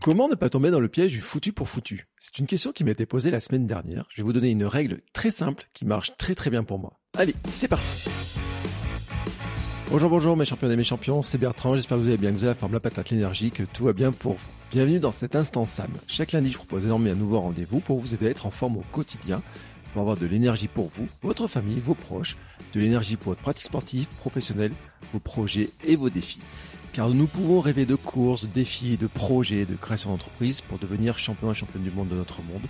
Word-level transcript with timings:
Comment 0.00 0.28
ne 0.28 0.36
pas 0.36 0.48
tomber 0.48 0.70
dans 0.70 0.78
le 0.78 0.88
piège 0.88 1.10
du 1.10 1.20
foutu 1.20 1.52
pour 1.52 1.68
foutu? 1.68 2.06
C'est 2.20 2.38
une 2.38 2.46
question 2.46 2.70
qui 2.70 2.84
m'a 2.84 2.92
été 2.92 3.04
posée 3.04 3.32
la 3.32 3.40
semaine 3.40 3.66
dernière. 3.66 4.06
Je 4.10 4.18
vais 4.18 4.22
vous 4.22 4.32
donner 4.32 4.48
une 4.48 4.64
règle 4.64 5.00
très 5.12 5.32
simple 5.32 5.68
qui 5.74 5.84
marche 5.84 6.16
très 6.16 6.36
très 6.36 6.50
bien 6.50 6.62
pour 6.62 6.78
moi. 6.78 7.00
Allez, 7.16 7.34
c'est 7.48 7.66
parti 7.66 8.08
Bonjour, 9.90 10.08
bonjour 10.08 10.36
mes 10.36 10.44
champions 10.44 10.70
et 10.70 10.76
mes 10.76 10.84
champions, 10.84 11.22
c'est 11.22 11.38
Bertrand, 11.38 11.74
j'espère 11.74 11.96
que 11.96 12.02
vous 12.02 12.08
allez 12.08 12.16
bien, 12.16 12.30
que 12.30 12.36
vous 12.36 12.44
avez 12.44 12.52
la 12.52 12.60
forme, 12.60 12.74
la 12.74 12.80
patate, 12.80 13.10
l'énergie, 13.10 13.50
que 13.50 13.64
tout 13.64 13.84
va 13.84 13.92
bien 13.92 14.12
pour 14.12 14.34
vous. 14.34 14.48
Bienvenue 14.70 15.00
dans 15.00 15.12
cet 15.12 15.34
instant 15.34 15.66
Sam. 15.66 15.90
Chaque 16.06 16.32
lundi, 16.32 16.52
je 16.52 16.58
propose 16.58 16.82
désormais 16.82 17.10
un 17.10 17.14
nouveau 17.16 17.40
rendez-vous 17.40 17.80
pour 17.80 17.98
vous 17.98 18.14
aider 18.14 18.26
à 18.28 18.30
être 18.30 18.46
en 18.46 18.50
forme 18.52 18.76
au 18.76 18.84
quotidien, 18.92 19.42
pour 19.92 20.02
avoir 20.02 20.16
de 20.16 20.26
l'énergie 20.26 20.68
pour 20.68 20.88
vous, 20.88 21.08
votre 21.22 21.48
famille, 21.48 21.80
vos 21.80 21.94
proches, 21.94 22.36
de 22.72 22.80
l'énergie 22.80 23.16
pour 23.16 23.30
votre 23.30 23.40
pratique 23.40 23.66
sportive, 23.66 24.06
professionnelle, 24.18 24.72
vos 25.12 25.18
projets 25.18 25.70
et 25.82 25.96
vos 25.96 26.10
défis. 26.10 26.40
Car 26.98 27.10
nous 27.10 27.28
pouvons 27.28 27.60
rêver 27.60 27.86
de 27.86 27.94
courses, 27.94 28.42
de 28.42 28.48
défis, 28.48 28.96
de 28.96 29.06
projets, 29.06 29.66
de 29.66 29.76
création 29.76 30.10
d'entreprise 30.10 30.62
pour 30.62 30.80
devenir 30.80 31.16
champion 31.16 31.52
et 31.52 31.54
championne 31.54 31.84
du 31.84 31.92
monde 31.92 32.08
de 32.08 32.16
notre 32.16 32.42
monde. 32.42 32.64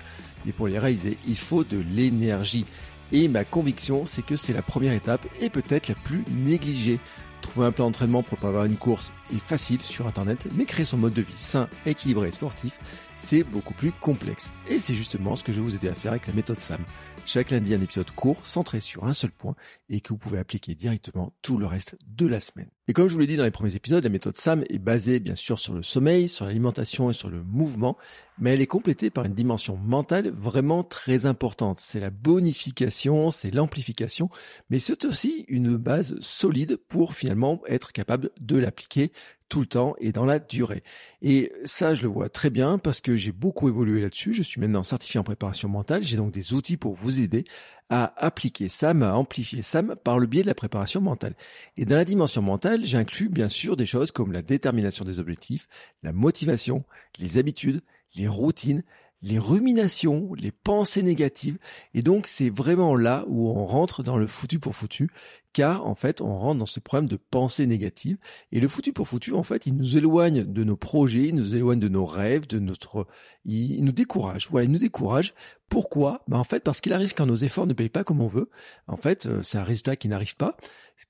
Mais 0.45 0.53
pour 0.53 0.69
les 0.69 0.79
réaliser, 0.79 1.17
il 1.27 1.39
faut 1.39 1.65
de 1.65 1.79
l'énergie. 1.79 2.67
Et 3.11 3.27
ma 3.27 3.47
conviction, 3.47 4.05
c'est 4.05 4.21
que 4.21 4.37
c'est 4.37 4.53
la 4.53 4.61
première 4.61 4.93
étape 4.93 5.27
et 5.41 5.49
peut-être 5.49 5.89
la 5.89 5.95
plus 5.95 6.27
négligée. 6.29 7.01
Trouver 7.41 7.69
un 7.69 7.73
plan 7.73 7.87
d'entraînement 7.87 8.23
pour 8.23 8.37
préparer 8.37 8.67
une 8.67 8.77
course 8.77 9.15
est 9.33 9.41
facile 9.41 9.81
sur 9.81 10.07
Internet, 10.07 10.47
mais 10.55 10.67
créer 10.67 10.85
son 10.85 10.99
mode 10.99 11.15
de 11.15 11.23
vie 11.23 11.33
sain, 11.35 11.67
équilibré 11.87 12.29
et 12.29 12.33
sportif, 12.33 12.79
c'est 13.17 13.45
beaucoup 13.45 13.73
plus 13.73 13.93
complexe. 13.93 14.53
Et 14.67 14.79
c'est 14.79 14.95
justement 14.95 15.37
ce 15.37 15.43
que 15.43 15.55
je 15.55 15.61
vais 15.63 15.65
vous 15.65 15.75
aider 15.75 15.89
à 15.89 15.95
faire 15.95 16.13
avec 16.13 16.27
la 16.27 16.35
méthode 16.35 16.61
SAM. 16.61 16.85
Chaque 17.25 17.51
lundi, 17.51 17.73
un 17.73 17.81
épisode 17.81 18.11
court, 18.11 18.47
centré 18.47 18.81
sur 18.81 19.05
un 19.05 19.15
seul 19.15 19.31
point 19.31 19.57
et 19.89 20.03
que 20.03 20.11
vous 20.11 20.19
pouvez 20.19 20.37
appliquer 20.37 20.75
directement 20.75 21.33
tout 21.41 21.57
le 21.57 21.65
reste 21.65 21.97
de 22.07 22.27
la 22.27 22.41
semaine. 22.41 22.69
Et 22.91 22.95
comme 22.95 23.07
je 23.07 23.13
vous 23.13 23.21
l'ai 23.21 23.27
dit 23.27 23.37
dans 23.37 23.45
les 23.45 23.51
premiers 23.51 23.77
épisodes, 23.77 24.03
la 24.03 24.09
méthode 24.09 24.39
SAM 24.39 24.65
est 24.71 24.79
basée 24.79 25.21
bien 25.21 25.35
sûr 25.35 25.59
sur 25.59 25.75
le 25.75 25.83
sommeil, 25.83 26.27
sur 26.27 26.47
l'alimentation 26.47 27.11
et 27.11 27.13
sur 27.13 27.29
le 27.29 27.43
mouvement, 27.45 27.99
mais 28.39 28.55
elle 28.55 28.63
est 28.63 28.67
complétée 28.67 29.11
par 29.11 29.27
une 29.27 29.35
dimension 29.35 29.77
mentale 29.77 30.31
vraiment 30.31 30.83
très 30.85 31.27
importante. 31.27 31.81
C'est 31.81 32.01
la 32.01 32.09
bonification, 32.09 33.31
c'est 33.31 33.51
l'amplification, 33.51 34.31
mais 34.71 34.79
c'est 34.79 35.05
aussi 35.05 35.45
une 35.49 35.77
base 35.77 36.19
solide 36.21 36.79
pour 36.89 37.13
finalement 37.13 37.61
être 37.67 37.93
capable 37.93 38.31
de 38.41 38.57
l'appliquer 38.57 39.13
tout 39.51 39.61
le 39.61 39.67
temps 39.67 39.95
et 39.99 40.13
dans 40.13 40.25
la 40.25 40.39
durée. 40.39 40.83
Et 41.21 41.53
ça, 41.65 41.95
je 41.95 42.03
le 42.03 42.09
vois 42.09 42.29
très 42.29 42.51
bien 42.51 42.79
parce 42.79 43.01
que 43.01 43.17
j'ai 43.17 43.33
beaucoup 43.33 43.69
évolué 43.69 44.01
là-dessus. 44.01 44.35
Je 44.35 44.43
suis 44.43 44.61
maintenant 44.61 44.85
certifié 44.85 45.19
en 45.21 45.25
préparation 45.25 45.69
mentale. 45.69 46.03
J'ai 46.03 46.17
donc 46.17 46.33
des 46.33 46.53
outils 46.55 46.77
pour 46.77 46.95
vous 46.95 47.21
aider 47.21 47.45
à 47.91 48.13
appliquer 48.25 48.69
SAM, 48.69 49.03
à 49.03 49.17
amplifier 49.17 49.63
SAM 49.63 49.97
par 49.97 50.19
le 50.19 50.27
biais 50.27 50.43
de 50.43 50.49
la 50.49 50.55
préparation 50.55 51.01
mentale. 51.01 51.35
Et 51.77 51.85
dans 51.85 51.97
la 51.97 52.05
dimension 52.05 52.43
mentale, 52.43 52.85
j'inclus 52.85 53.29
bien 53.29 53.49
sûr 53.49 53.77
des 53.77 53.87
choses 53.87 54.11
comme 54.11 54.33
la 54.33 54.43
détermination 54.43 55.05
des 55.05 55.21
objectifs, 55.21 55.69
la 56.03 56.13
motivation, 56.13 56.85
les 57.19 57.39
habitudes, 57.39 57.81
les 58.15 58.29
routines, 58.29 58.85
les 59.23 59.39
ruminations, 59.39 60.33
les 60.35 60.53
pensées 60.53 61.03
négatives. 61.03 61.59
Et 61.95 62.03
donc, 62.03 62.27
c'est 62.27 62.51
vraiment 62.51 62.95
là 62.95 63.25
où 63.29 63.49
on 63.49 63.65
rentre 63.65 64.03
dans 64.03 64.17
le 64.17 64.27
foutu 64.27 64.59
pour 64.59 64.77
foutu, 64.77 65.11
car 65.59 65.89
en 65.89 65.97
fait, 65.97 66.21
on 66.21 66.39
rentre 66.39 66.61
dans 66.61 66.67
ce 66.67 66.79
problème 66.79 67.09
de 67.09 67.17
pensée 67.17 67.67
négative. 67.67 68.17
Et 68.53 68.61
le 68.61 68.69
foutu 68.69 68.93
pour 68.93 69.09
foutu, 69.09 69.33
en 69.35 69.43
fait, 69.43 69.67
il 69.67 69.75
nous 69.75 69.99
éloigne 69.99 70.45
de 70.45 70.63
nos 70.63 70.77
projets, 70.77 71.31
il 71.31 71.35
nous 71.35 71.57
éloigne 71.57 71.81
de 71.81 71.89
nos 71.89 72.05
rêves, 72.05 72.47
de 72.47 72.61
notre, 72.61 73.09
il 73.45 73.83
nous 73.83 73.91
décourage. 73.91 74.47
Voilà, 74.53 74.67
il 74.67 74.71
nous 74.71 74.79
décourage. 74.79 75.35
Pourquoi? 75.69 76.23
Ben 76.29 76.39
en 76.39 76.45
fait, 76.45 76.63
parce 76.63 76.81
qu'il 76.81 76.93
arrive 76.93 77.13
quand 77.13 77.27
nos 77.27 77.35
efforts 77.35 77.67
ne 77.67 77.73
payent 77.73 77.89
pas 77.89 78.05
comme 78.05 78.21
on 78.21 78.29
veut. 78.29 78.51
En 78.87 78.97
fait, 78.97 79.27
euh, 79.27 79.43
c'est 79.43 79.59
un 79.59 79.65
résultat 79.65 79.97
qui 79.97 80.07
n'arrive 80.07 80.37
pas. 80.37 80.57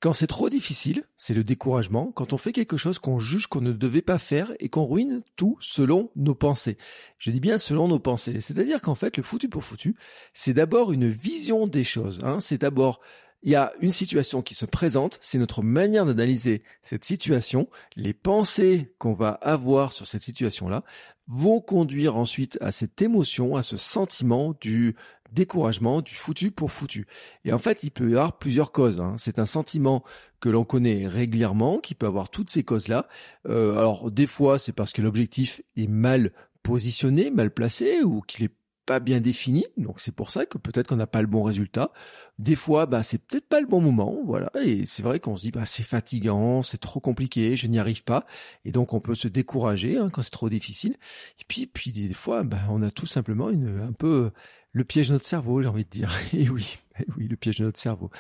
Quand 0.00 0.14
c'est 0.14 0.26
trop 0.26 0.48
difficile, 0.48 1.04
c'est 1.18 1.34
le 1.34 1.44
découragement. 1.44 2.10
Quand 2.12 2.32
on 2.32 2.38
fait 2.38 2.52
quelque 2.52 2.78
chose 2.78 2.98
qu'on 2.98 3.18
juge 3.18 3.48
qu'on 3.48 3.60
ne 3.60 3.72
devait 3.72 4.00
pas 4.00 4.18
faire 4.18 4.54
et 4.60 4.70
qu'on 4.70 4.84
ruine 4.84 5.20
tout 5.36 5.58
selon 5.60 6.10
nos 6.16 6.34
pensées. 6.34 6.78
Je 7.18 7.30
dis 7.30 7.40
bien 7.40 7.58
selon 7.58 7.86
nos 7.86 7.98
pensées. 7.98 8.40
C'est-à-dire 8.40 8.80
qu'en 8.80 8.94
fait, 8.94 9.18
le 9.18 9.22
foutu 9.22 9.50
pour 9.50 9.62
foutu, 9.62 9.94
c'est 10.32 10.54
d'abord 10.54 10.92
une 10.92 11.10
vision 11.10 11.66
des 11.66 11.84
choses. 11.84 12.20
Hein. 12.22 12.40
C'est 12.40 12.62
d'abord 12.62 13.00
il 13.42 13.52
y 13.52 13.54
a 13.54 13.72
une 13.80 13.92
situation 13.92 14.42
qui 14.42 14.54
se 14.54 14.66
présente, 14.66 15.18
c'est 15.20 15.38
notre 15.38 15.62
manière 15.62 16.04
d'analyser 16.04 16.62
cette 16.82 17.04
situation, 17.04 17.68
les 17.94 18.12
pensées 18.12 18.92
qu'on 18.98 19.12
va 19.12 19.30
avoir 19.30 19.92
sur 19.92 20.06
cette 20.06 20.22
situation-là 20.22 20.82
vont 21.28 21.60
conduire 21.60 22.16
ensuite 22.16 22.58
à 22.60 22.72
cette 22.72 23.00
émotion, 23.02 23.54
à 23.54 23.62
ce 23.62 23.76
sentiment 23.76 24.54
du 24.60 24.96
découragement, 25.30 26.00
du 26.00 26.14
foutu 26.14 26.50
pour 26.50 26.72
foutu. 26.72 27.06
Et 27.44 27.52
en 27.52 27.58
fait, 27.58 27.82
il 27.84 27.90
peut 27.90 28.08
y 28.08 28.14
avoir 28.14 28.38
plusieurs 28.38 28.72
causes. 28.72 29.00
Hein. 29.00 29.14
C'est 29.18 29.38
un 29.38 29.46
sentiment 29.46 30.02
que 30.40 30.48
l'on 30.48 30.64
connaît 30.64 31.06
régulièrement, 31.06 31.78
qui 31.78 31.94
peut 31.94 32.06
avoir 32.06 32.30
toutes 32.30 32.50
ces 32.50 32.64
causes-là. 32.64 33.08
Euh, 33.46 33.76
alors 33.76 34.10
des 34.10 34.26
fois, 34.26 34.58
c'est 34.58 34.72
parce 34.72 34.92
que 34.92 35.02
l'objectif 35.02 35.60
est 35.76 35.86
mal 35.86 36.32
positionné, 36.62 37.30
mal 37.30 37.50
placé, 37.50 38.02
ou 38.02 38.20
qu'il 38.22 38.46
est 38.46 38.54
pas 38.88 39.00
bien 39.00 39.20
défini, 39.20 39.66
donc 39.76 40.00
c'est 40.00 40.14
pour 40.14 40.30
ça 40.30 40.46
que 40.46 40.56
peut-être 40.56 40.88
qu'on 40.88 40.96
n'a 40.96 41.06
pas 41.06 41.20
le 41.20 41.26
bon 41.26 41.42
résultat. 41.42 41.92
Des 42.38 42.56
fois, 42.56 42.86
bah 42.86 43.02
c'est 43.02 43.18
peut-être 43.18 43.46
pas 43.46 43.60
le 43.60 43.66
bon 43.66 43.82
moment, 43.82 44.16
voilà, 44.24 44.50
et 44.64 44.86
c'est 44.86 45.02
vrai 45.02 45.20
qu'on 45.20 45.36
se 45.36 45.42
dit 45.42 45.50
bah 45.50 45.66
c'est 45.66 45.82
fatigant, 45.82 46.62
c'est 46.62 46.78
trop 46.78 46.98
compliqué, 46.98 47.54
je 47.54 47.66
n'y 47.66 47.78
arrive 47.78 48.02
pas, 48.02 48.24
et 48.64 48.72
donc 48.72 48.94
on 48.94 49.00
peut 49.00 49.14
se 49.14 49.28
décourager 49.28 49.98
hein, 49.98 50.08
quand 50.10 50.22
c'est 50.22 50.30
trop 50.30 50.48
difficile. 50.48 50.96
Et 51.38 51.44
puis, 51.46 51.66
puis 51.66 51.92
des 51.92 52.14
fois, 52.14 52.44
bah 52.44 52.60
on 52.70 52.80
a 52.80 52.90
tout 52.90 53.04
simplement 53.04 53.50
une 53.50 53.78
un 53.80 53.92
peu 53.92 54.30
le 54.72 54.84
piège 54.84 55.08
de 55.08 55.14
notre 55.14 55.26
cerveau, 55.26 55.60
j'ai 55.60 55.68
envie 55.68 55.84
de 55.84 55.90
dire. 55.90 56.10
Et 56.32 56.48
oui, 56.48 56.78
oui, 57.16 57.28
le 57.28 57.36
piège 57.36 57.58
de 57.58 57.64
notre 57.64 57.78
cerveau. 57.78 58.10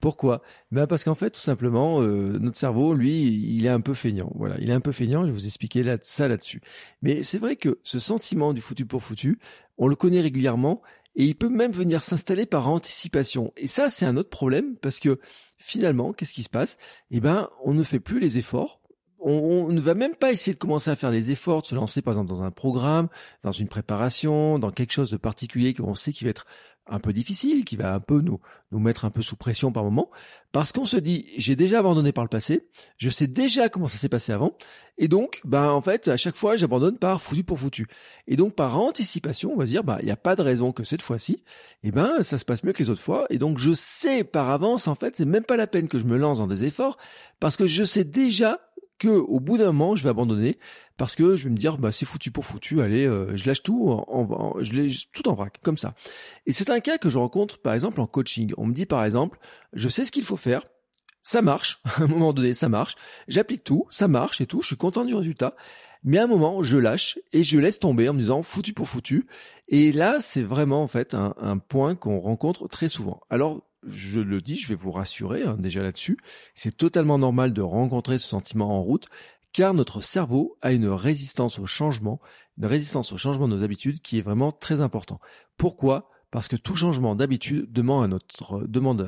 Pourquoi? 0.00 0.42
Ben 0.72 0.86
parce 0.86 1.04
qu'en 1.04 1.14
fait, 1.14 1.30
tout 1.30 1.40
simplement, 1.40 2.02
euh, 2.02 2.38
notre 2.38 2.56
cerveau, 2.56 2.94
lui, 2.94 3.24
il 3.56 3.66
est 3.66 3.70
un 3.70 3.80
peu 3.80 3.94
feignant. 3.94 4.30
Voilà, 4.34 4.56
il 4.60 4.70
est 4.70 4.74
un 4.74 4.80
peu 4.80 4.92
feignant. 4.92 5.22
Je 5.22 5.26
vais 5.26 5.32
vous 5.32 5.46
expliquer 5.46 5.96
ça 6.02 6.28
là-dessus. 6.28 6.60
Mais 7.02 7.22
c'est 7.22 7.38
vrai 7.38 7.56
que 7.56 7.78
ce 7.82 7.98
sentiment 7.98 8.52
du 8.52 8.60
foutu 8.60 8.86
pour 8.86 9.02
foutu, 9.02 9.38
on 9.78 9.88
le 9.88 9.96
connaît 9.96 10.20
régulièrement 10.20 10.82
et 11.16 11.24
il 11.24 11.34
peut 11.34 11.48
même 11.48 11.72
venir 11.72 12.02
s'installer 12.02 12.46
par 12.46 12.68
anticipation. 12.68 13.52
Et 13.56 13.66
ça, 13.66 13.90
c'est 13.90 14.06
un 14.06 14.16
autre 14.16 14.30
problème 14.30 14.76
parce 14.76 15.00
que 15.00 15.18
finalement, 15.56 16.12
qu'est-ce 16.12 16.32
qui 16.32 16.42
se 16.42 16.48
passe? 16.48 16.78
Eh 17.10 17.20
ben, 17.20 17.48
on 17.64 17.74
ne 17.74 17.82
fait 17.82 18.00
plus 18.00 18.20
les 18.20 18.38
efforts 18.38 18.80
on, 19.20 19.72
ne 19.72 19.80
va 19.80 19.94
même 19.94 20.14
pas 20.14 20.30
essayer 20.30 20.52
de 20.54 20.58
commencer 20.58 20.90
à 20.90 20.96
faire 20.96 21.10
des 21.10 21.30
efforts, 21.30 21.62
de 21.62 21.66
se 21.66 21.74
lancer 21.74 22.02
par 22.02 22.14
exemple 22.14 22.28
dans 22.28 22.42
un 22.42 22.50
programme, 22.50 23.08
dans 23.42 23.52
une 23.52 23.68
préparation, 23.68 24.58
dans 24.58 24.70
quelque 24.70 24.92
chose 24.92 25.10
de 25.10 25.16
particulier 25.16 25.74
qu'on 25.74 25.94
sait 25.94 26.12
qui 26.12 26.24
va 26.24 26.30
être 26.30 26.46
un 26.88 26.98
peu 27.00 27.12
difficile, 27.12 27.64
qui 27.64 27.76
va 27.76 27.94
un 27.94 28.00
peu 28.00 28.20
nous, 28.20 28.40
nous 28.72 28.78
mettre 28.78 29.04
un 29.04 29.10
peu 29.10 29.22
sous 29.22 29.36
pression 29.36 29.72
par 29.72 29.84
moment, 29.84 30.10
parce 30.52 30.72
qu'on 30.72 30.84
se 30.84 30.96
dit, 30.96 31.26
j'ai 31.36 31.56
déjà 31.56 31.80
abandonné 31.80 32.12
par 32.12 32.24
le 32.24 32.28
passé, 32.28 32.68
je 32.96 33.10
sais 33.10 33.26
déjà 33.26 33.68
comment 33.68 33.88
ça 33.88 33.98
s'est 33.98 34.08
passé 34.08 34.32
avant, 34.32 34.56
et 34.96 35.06
donc, 35.06 35.40
ben, 35.44 35.70
en 35.70 35.80
fait, 35.80 36.08
à 36.08 36.16
chaque 36.16 36.36
fois, 36.36 36.56
j'abandonne 36.56 36.98
par 36.98 37.22
foutu 37.22 37.44
pour 37.44 37.60
foutu. 37.60 37.86
Et 38.26 38.34
donc, 38.34 38.54
par 38.54 38.78
anticipation, 38.78 39.52
on 39.52 39.56
va 39.56 39.64
se 39.64 39.70
dire, 39.70 39.84
bah, 39.84 39.98
il 40.00 40.06
n'y 40.06 40.10
a 40.10 40.16
pas 40.16 40.34
de 40.34 40.42
raison 40.42 40.72
que 40.72 40.82
cette 40.82 41.02
fois-ci, 41.02 41.44
eh 41.84 41.92
ben, 41.92 42.22
ça 42.22 42.36
se 42.36 42.44
passe 42.44 42.64
mieux 42.64 42.72
que 42.72 42.82
les 42.82 42.90
autres 42.90 43.00
fois, 43.00 43.26
et 43.30 43.38
donc, 43.38 43.58
je 43.58 43.72
sais 43.72 44.24
par 44.24 44.50
avance, 44.50 44.88
en 44.88 44.96
fait, 44.96 45.16
c'est 45.16 45.24
même 45.24 45.44
pas 45.44 45.56
la 45.56 45.68
peine 45.68 45.88
que 45.88 45.98
je 45.98 46.04
me 46.04 46.16
lance 46.16 46.38
dans 46.38 46.48
des 46.48 46.64
efforts, 46.64 46.98
parce 47.38 47.56
que 47.56 47.66
je 47.66 47.84
sais 47.84 48.04
déjà 48.04 48.60
que 48.98 49.08
au 49.08 49.40
bout 49.40 49.58
d'un 49.58 49.66
moment, 49.66 49.96
je 49.96 50.02
vais 50.02 50.08
abandonner 50.10 50.58
parce 50.96 51.14
que 51.14 51.36
je 51.36 51.44
vais 51.44 51.50
me 51.50 51.56
dire 51.56 51.78
bah 51.78 51.92
c'est 51.92 52.06
foutu 52.06 52.30
pour 52.30 52.44
foutu, 52.44 52.80
allez, 52.80 53.06
euh, 53.06 53.36
je 53.36 53.46
lâche 53.46 53.62
tout, 53.62 53.88
en, 53.88 54.56
je 54.60 55.06
tout 55.12 55.28
en 55.28 55.34
vrac 55.34 55.58
comme 55.62 55.78
ça. 55.78 55.94
Et 56.46 56.52
c'est 56.52 56.70
un 56.70 56.80
cas 56.80 56.98
que 56.98 57.08
je 57.08 57.18
rencontre 57.18 57.58
par 57.58 57.74
exemple 57.74 58.00
en 58.00 58.06
coaching. 58.06 58.52
On 58.56 58.66
me 58.66 58.74
dit 58.74 58.86
par 58.86 59.04
exemple, 59.04 59.38
je 59.72 59.88
sais 59.88 60.04
ce 60.04 60.12
qu'il 60.12 60.24
faut 60.24 60.36
faire, 60.36 60.62
ça 61.22 61.42
marche, 61.42 61.80
à 61.84 62.02
un 62.02 62.06
moment 62.06 62.32
donné 62.32 62.54
ça 62.54 62.68
marche, 62.68 62.96
j'applique 63.28 63.64
tout, 63.64 63.86
ça 63.90 64.08
marche 64.08 64.40
et 64.40 64.46
tout, 64.46 64.60
je 64.60 64.68
suis 64.68 64.76
content 64.76 65.04
du 65.04 65.14
résultat. 65.14 65.54
Mais 66.04 66.18
à 66.18 66.24
un 66.24 66.28
moment, 66.28 66.62
je 66.62 66.76
lâche 66.76 67.18
et 67.32 67.42
je 67.42 67.58
laisse 67.58 67.80
tomber 67.80 68.08
en 68.08 68.14
me 68.14 68.20
disant 68.20 68.44
foutu 68.44 68.72
pour 68.72 68.88
foutu. 68.88 69.26
Et 69.66 69.90
là, 69.90 70.18
c'est 70.20 70.44
vraiment 70.44 70.80
en 70.82 70.86
fait 70.86 71.12
un, 71.12 71.34
un 71.38 71.58
point 71.58 71.96
qu'on 71.96 72.20
rencontre 72.20 72.68
très 72.68 72.88
souvent. 72.88 73.20
Alors, 73.30 73.67
je 73.86 74.20
le 74.20 74.40
dis, 74.40 74.56
je 74.56 74.68
vais 74.68 74.74
vous 74.74 74.90
rassurer 74.90 75.42
hein, 75.44 75.56
déjà 75.58 75.82
là-dessus, 75.82 76.18
c'est 76.54 76.76
totalement 76.76 77.18
normal 77.18 77.52
de 77.52 77.62
rencontrer 77.62 78.18
ce 78.18 78.26
sentiment 78.26 78.76
en 78.76 78.80
route, 78.80 79.06
car 79.52 79.74
notre 79.74 80.00
cerveau 80.00 80.56
a 80.60 80.72
une 80.72 80.88
résistance 80.88 81.58
au 81.58 81.66
changement, 81.66 82.20
une 82.58 82.66
résistance 82.66 83.12
au 83.12 83.16
changement 83.16 83.48
de 83.48 83.56
nos 83.56 83.64
habitudes 83.64 84.00
qui 84.00 84.18
est 84.18 84.22
vraiment 84.22 84.52
très 84.52 84.80
important. 84.80 85.20
Pourquoi? 85.56 86.10
Parce 86.30 86.48
que 86.48 86.56
tout 86.56 86.76
changement 86.76 87.14
d'habitude 87.14 87.72
demande 87.72 88.12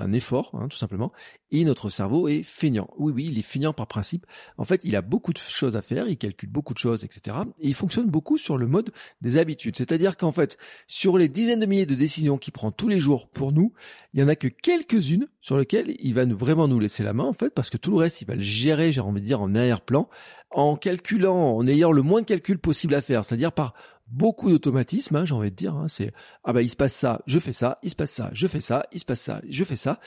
un, 0.00 0.12
effort, 0.12 0.52
hein, 0.55 0.69
tout 0.69 0.76
simplement, 0.76 1.12
et 1.50 1.64
notre 1.64 1.90
cerveau 1.90 2.28
est 2.28 2.43
feignant. 2.43 2.88
Oui, 2.99 3.12
oui, 3.14 3.28
il 3.31 3.38
est 3.38 3.43
feignant 3.43 3.72
par 3.75 3.87
principe. 3.87 4.25
En 4.56 4.64
fait, 4.64 4.84
il 4.84 4.96
a 4.96 5.02
beaucoup 5.02 5.32
de 5.32 5.38
choses 5.38 5.76
à 5.76 5.82
faire, 5.82 6.08
il 6.08 6.17
calcule 6.17 6.49
beaucoup 6.49 6.72
de 6.72 6.78
choses, 6.78 7.05
etc. 7.05 7.37
Et 7.58 7.69
il 7.69 7.75
fonctionne 7.75 8.08
beaucoup 8.08 8.38
sur 8.38 8.56
le 8.56 8.67
mode 8.67 8.90
des 9.20 9.37
habitudes. 9.37 9.76
C'est-à-dire 9.76 10.17
qu'en 10.17 10.32
fait, 10.32 10.56
sur 10.87 11.19
les 11.19 11.28
dizaines 11.28 11.61
de 11.61 11.67
milliers 11.67 11.87
de 11.87 11.94
décisions 11.94 12.38
qu'il 12.38 12.52
prend 12.52 12.70
tous 12.70 12.88
les 12.88 13.00
jours 13.00 13.28
pour 13.28 13.52
nous, 13.52 13.75
il 14.14 14.20
y 14.20 14.23
en 14.23 14.28
a 14.28 14.37
que 14.37 14.49
quelques-unes 14.49 15.28
sur 15.40 15.58
lesquelles 15.58 15.94
il 16.00 16.14
va 16.14 16.25
nous, 16.25 16.37
vraiment 16.37 16.69
nous 16.69 16.81
laisser 16.81 17.02
la 17.02 17.12
main, 17.12 17.25
en 17.25 17.32
fait, 17.32 17.50
parce 17.50 17.69
que 17.69 17.76
tout 17.76 17.90
le 17.90 17.99
reste, 17.99 18.23
il 18.23 18.26
va 18.26 18.34
le 18.34 18.40
gérer, 18.40 18.93
j'ai 18.93 19.00
envie 19.00 19.20
de 19.20 19.26
dire, 19.26 19.43
en 19.43 19.55
arrière-plan, 19.55 20.08
en 20.50 20.76
calculant, 20.76 21.56
en 21.56 21.66
ayant 21.66 21.93
le 21.93 22.02
moins 22.02 22.23
de 22.23 22.26
calculs 22.26 22.58
possible 22.58 22.94
à 22.94 23.02
faire, 23.02 23.25
c'est-à-dire 23.25 23.52
par 23.52 23.75
beaucoup 24.10 24.50
d'automatisme, 24.50 25.16
hein, 25.16 25.24
j'ai 25.24 25.34
envie 25.34 25.50
de 25.50 25.56
dire. 25.56 25.76
Hein, 25.76 25.88
c'est 25.88 26.12
ah 26.44 26.52
bah 26.52 26.62
il 26.62 26.68
se 26.68 26.76
passe 26.76 26.94
ça, 26.94 27.22
je 27.26 27.38
fais 27.38 27.52
ça, 27.52 27.78
il 27.82 27.90
se 27.90 27.96
passe 27.96 28.10
ça, 28.10 28.30
je 28.32 28.46
fais 28.46 28.60
ça, 28.60 28.84
il 28.92 29.00
se 29.00 29.04
passe 29.04 29.20
ça, 29.20 29.40
je 29.48 29.64
fais 29.64 29.76
ça. 29.76 30.00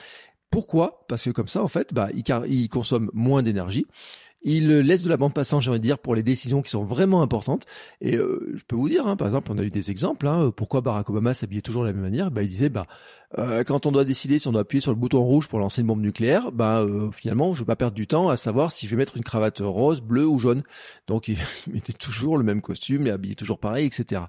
Pourquoi? 0.50 1.04
Parce 1.08 1.24
que 1.24 1.30
comme 1.30 1.48
ça, 1.48 1.64
en 1.64 1.68
fait, 1.68 1.92
bah, 1.92 2.10
il, 2.14 2.22
il 2.48 2.68
consomme 2.68 3.10
moins 3.12 3.42
d'énergie. 3.42 3.86
Il 4.46 4.68
laisse 4.68 5.02
de 5.02 5.08
la 5.08 5.16
bande 5.16 5.32
passante, 5.32 5.62
j'ai 5.62 5.70
envie 5.70 5.80
de 5.80 5.84
dire, 5.84 5.98
pour 5.98 6.14
les 6.14 6.22
décisions 6.22 6.60
qui 6.60 6.68
sont 6.70 6.84
vraiment 6.84 7.22
importantes. 7.22 7.64
Et 8.02 8.16
euh, 8.16 8.52
je 8.54 8.62
peux 8.64 8.76
vous 8.76 8.90
dire, 8.90 9.06
hein, 9.06 9.16
par 9.16 9.26
exemple, 9.26 9.50
on 9.50 9.56
a 9.56 9.62
eu 9.62 9.70
des 9.70 9.90
exemples. 9.90 10.26
Hein, 10.26 10.52
pourquoi 10.54 10.82
Barack 10.82 11.08
Obama 11.08 11.32
s'habillait 11.32 11.62
toujours 11.62 11.82
de 11.82 11.88
la 11.88 11.94
même 11.94 12.02
manière 12.02 12.30
bah, 12.30 12.42
Il 12.42 12.48
disait, 12.48 12.68
bah, 12.68 12.86
euh, 13.38 13.64
quand 13.64 13.86
on 13.86 13.92
doit 13.92 14.04
décider 14.04 14.38
si 14.38 14.46
on 14.46 14.52
doit 14.52 14.60
appuyer 14.60 14.82
sur 14.82 14.92
le 14.92 14.98
bouton 14.98 15.22
rouge 15.22 15.48
pour 15.48 15.58
lancer 15.58 15.80
une 15.80 15.86
bombe 15.86 16.02
nucléaire, 16.02 16.52
bah, 16.52 16.80
euh, 16.80 17.10
finalement, 17.10 17.54
je 17.54 17.60
vais 17.60 17.64
pas 17.64 17.76
perdre 17.76 17.94
du 17.94 18.06
temps 18.06 18.28
à 18.28 18.36
savoir 18.36 18.70
si 18.70 18.86
je 18.86 18.90
vais 18.90 18.98
mettre 18.98 19.16
une 19.16 19.24
cravate 19.24 19.60
rose, 19.60 20.02
bleue 20.02 20.26
ou 20.26 20.38
jaune. 20.38 20.62
Donc, 21.06 21.28
il, 21.28 21.38
mettait 21.72 21.94
toujours 21.94 22.36
le 22.36 22.44
même 22.44 22.60
costume, 22.60 23.06
il 23.06 23.10
habillait 23.10 23.34
toujours 23.34 23.58
pareil, 23.58 23.86
etc. 23.86 24.24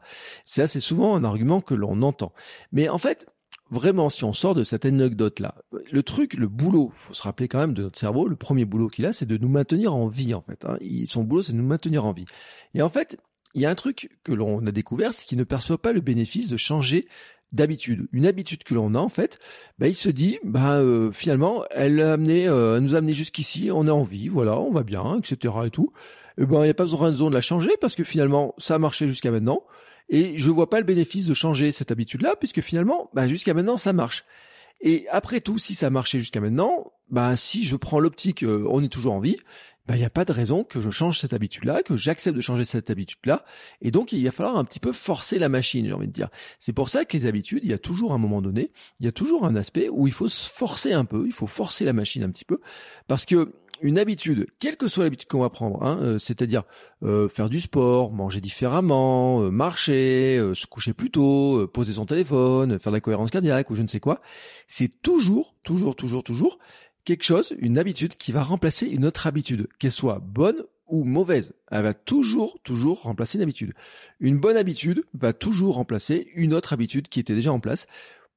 Ça, 0.45 0.67
c'est 0.67 0.79
souvent 0.79 1.15
un 1.15 1.25
argument 1.25 1.59
que 1.59 1.73
l'on 1.73 2.01
entend. 2.01 2.31
Mais 2.71 2.87
en 2.87 2.97
fait, 2.97 3.27
vraiment, 3.71 4.09
si 4.09 4.23
on 4.23 4.33
sort 4.33 4.55
de 4.55 4.63
cette 4.63 4.85
anecdote-là, 4.85 5.55
le 5.91 6.03
truc, 6.03 6.35
le 6.35 6.47
boulot, 6.47 6.89
faut 6.93 7.13
se 7.13 7.23
rappeler 7.23 7.47
quand 7.47 7.59
même 7.59 7.73
de 7.73 7.83
notre 7.83 7.99
cerveau, 7.99 8.27
le 8.27 8.35
premier 8.35 8.65
boulot 8.65 8.87
qu'il 8.87 9.05
a, 9.05 9.13
c'est 9.13 9.25
de 9.25 9.37
nous 9.37 9.49
maintenir 9.49 9.93
en 9.93 10.07
vie, 10.07 10.33
en 10.33 10.41
fait. 10.41 10.65
Hein. 10.65 10.77
son 11.05 11.23
boulot, 11.23 11.43
c'est 11.43 11.53
de 11.53 11.57
nous 11.57 11.67
maintenir 11.67 12.05
en 12.05 12.13
vie. 12.13 12.25
Et 12.73 12.81
en 12.81 12.89
fait, 12.89 13.17
il 13.53 13.61
y 13.61 13.65
a 13.65 13.69
un 13.69 13.75
truc 13.75 14.09
que 14.23 14.33
l'on 14.33 14.65
a 14.65 14.71
découvert, 14.71 15.13
c'est 15.13 15.25
qu'il 15.25 15.37
ne 15.37 15.43
perçoit 15.43 15.81
pas 15.81 15.93
le 15.93 16.01
bénéfice 16.01 16.49
de 16.49 16.57
changer 16.57 17.07
d'habitude. 17.51 18.07
Une 18.11 18.25
habitude 18.25 18.63
que 18.63 18.73
l'on 18.73 18.93
a, 18.93 18.99
en 18.99 19.09
fait, 19.09 19.39
bah, 19.79 19.87
il 19.87 19.95
se 19.95 20.09
dit, 20.09 20.39
bah, 20.43 20.77
euh, 20.79 21.11
finalement, 21.11 21.63
elle, 21.71 22.01
a 22.01 22.13
amené, 22.13 22.47
euh, 22.47 22.79
nous 22.79 22.95
a 22.95 22.97
amené 22.97 23.13
jusqu'ici, 23.13 23.69
on 23.71 23.87
est 23.87 23.91
en 23.91 24.03
vie, 24.03 24.27
voilà, 24.27 24.59
on 24.59 24.71
va 24.71 24.83
bien, 24.83 25.19
etc. 25.19 25.53
et 25.65 25.69
tout. 25.69 25.91
Et 26.37 26.45
ben, 26.45 26.59
il 26.59 26.63
n'y 26.63 26.69
a 26.69 26.73
pas 26.73 26.83
besoin 26.83 27.11
de 27.11 27.33
la 27.33 27.41
changer 27.41 27.71
parce 27.79 27.95
que 27.95 28.03
finalement, 28.03 28.53
ça 28.57 28.75
a 28.75 28.79
marché 28.79 29.07
jusqu'à 29.07 29.31
maintenant. 29.31 29.63
Et 30.09 30.37
je 30.37 30.49
vois 30.49 30.69
pas 30.69 30.79
le 30.79 30.85
bénéfice 30.85 31.25
de 31.27 31.33
changer 31.33 31.71
cette 31.71 31.91
habitude-là, 31.91 32.35
puisque 32.39 32.61
finalement, 32.61 33.09
bah, 33.13 33.27
jusqu'à 33.27 33.53
maintenant, 33.53 33.77
ça 33.77 33.93
marche. 33.93 34.25
Et 34.81 35.07
après 35.09 35.41
tout, 35.41 35.57
si 35.57 35.73
ça 35.73 35.89
marchait 35.89 36.19
jusqu'à 36.19 36.41
maintenant, 36.41 36.91
bah, 37.09 37.35
si 37.35 37.63
je 37.63 37.75
prends 37.75 37.99
l'optique, 37.99 38.43
euh, 38.43 38.67
on 38.69 38.83
est 38.83 38.89
toujours 38.89 39.13
en 39.13 39.19
vie, 39.19 39.37
bah, 39.87 39.95
il 39.95 39.99
n'y 39.99 40.05
a 40.05 40.09
pas 40.09 40.25
de 40.25 40.31
raison 40.31 40.63
que 40.63 40.81
je 40.81 40.89
change 40.89 41.19
cette 41.19 41.33
habitude-là, 41.33 41.83
que 41.83 41.95
j'accepte 41.95 42.35
de 42.35 42.41
changer 42.41 42.65
cette 42.65 42.89
habitude-là. 42.89 43.45
Et 43.81 43.91
donc, 43.91 44.11
il 44.11 44.23
va 44.23 44.31
falloir 44.31 44.57
un 44.57 44.65
petit 44.65 44.79
peu 44.79 44.91
forcer 44.91 45.37
la 45.37 45.47
machine, 45.47 45.85
j'ai 45.85 45.93
envie 45.93 46.07
de 46.07 46.11
dire. 46.11 46.29
C'est 46.59 46.73
pour 46.73 46.89
ça 46.89 47.05
que 47.05 47.15
les 47.15 47.27
habitudes, 47.27 47.61
il 47.63 47.69
y 47.69 47.73
a 47.73 47.77
toujours 47.77 48.13
un 48.13 48.17
moment 48.17 48.41
donné, 48.41 48.71
il 48.99 49.05
y 49.05 49.09
a 49.09 49.11
toujours 49.11 49.45
un 49.45 49.55
aspect 49.55 49.87
où 49.89 50.07
il 50.07 50.13
faut 50.13 50.27
se 50.27 50.49
forcer 50.49 50.93
un 50.93 51.05
peu, 51.05 51.25
il 51.27 51.33
faut 51.33 51.47
forcer 51.47 51.85
la 51.85 51.93
machine 51.93 52.23
un 52.23 52.31
petit 52.31 52.45
peu, 52.45 52.59
parce 53.07 53.25
que 53.25 53.53
une 53.81 53.97
habitude, 53.97 54.47
quelle 54.59 54.77
que 54.77 54.87
soit 54.87 55.03
l'habitude 55.03 55.27
qu'on 55.27 55.41
va 55.41 55.49
prendre, 55.49 55.83
hein, 55.83 55.99
euh, 56.01 56.19
c'est-à-dire 56.19 56.63
euh, 57.03 57.27
faire 57.27 57.49
du 57.49 57.59
sport, 57.59 58.11
manger 58.11 58.41
différemment, 58.41 59.41
euh, 59.43 59.49
marcher, 59.51 60.39
se 60.53 60.65
coucher 60.65 60.93
plus 60.93 61.11
tôt, 61.11 61.67
poser 61.73 61.93
son 61.93 62.05
téléphone, 62.05 62.79
faire 62.79 62.91
de 62.91 62.97
la 62.97 63.01
cohérence 63.01 63.31
cardiaque 63.31 63.69
ou 63.69 63.75
je 63.75 63.81
ne 63.81 63.87
sais 63.87 63.99
quoi, 63.99 64.21
c'est 64.67 65.01
toujours, 65.01 65.55
toujours, 65.63 65.95
toujours, 65.95 66.23
toujours 66.23 66.59
quelque 67.03 67.23
chose, 67.23 67.53
une 67.59 67.77
habitude 67.77 68.17
qui 68.17 68.31
va 68.31 68.43
remplacer 68.43 68.87
une 68.87 69.05
autre 69.05 69.27
habitude, 69.27 69.67
qu'elle 69.79 69.91
soit 69.91 70.19
bonne 70.19 70.63
ou 70.87 71.03
mauvaise. 71.03 71.53
Elle 71.71 71.83
va 71.83 71.93
toujours, 71.93 72.59
toujours 72.63 73.03
remplacer 73.03 73.37
une 73.37 73.43
habitude. 73.43 73.73
Une 74.19 74.39
bonne 74.39 74.57
habitude 74.57 75.03
va 75.13 75.33
toujours 75.33 75.75
remplacer 75.75 76.27
une 76.35 76.53
autre 76.53 76.73
habitude 76.73 77.07
qui 77.07 77.19
était 77.19 77.35
déjà 77.35 77.51
en 77.51 77.59
place. 77.59 77.87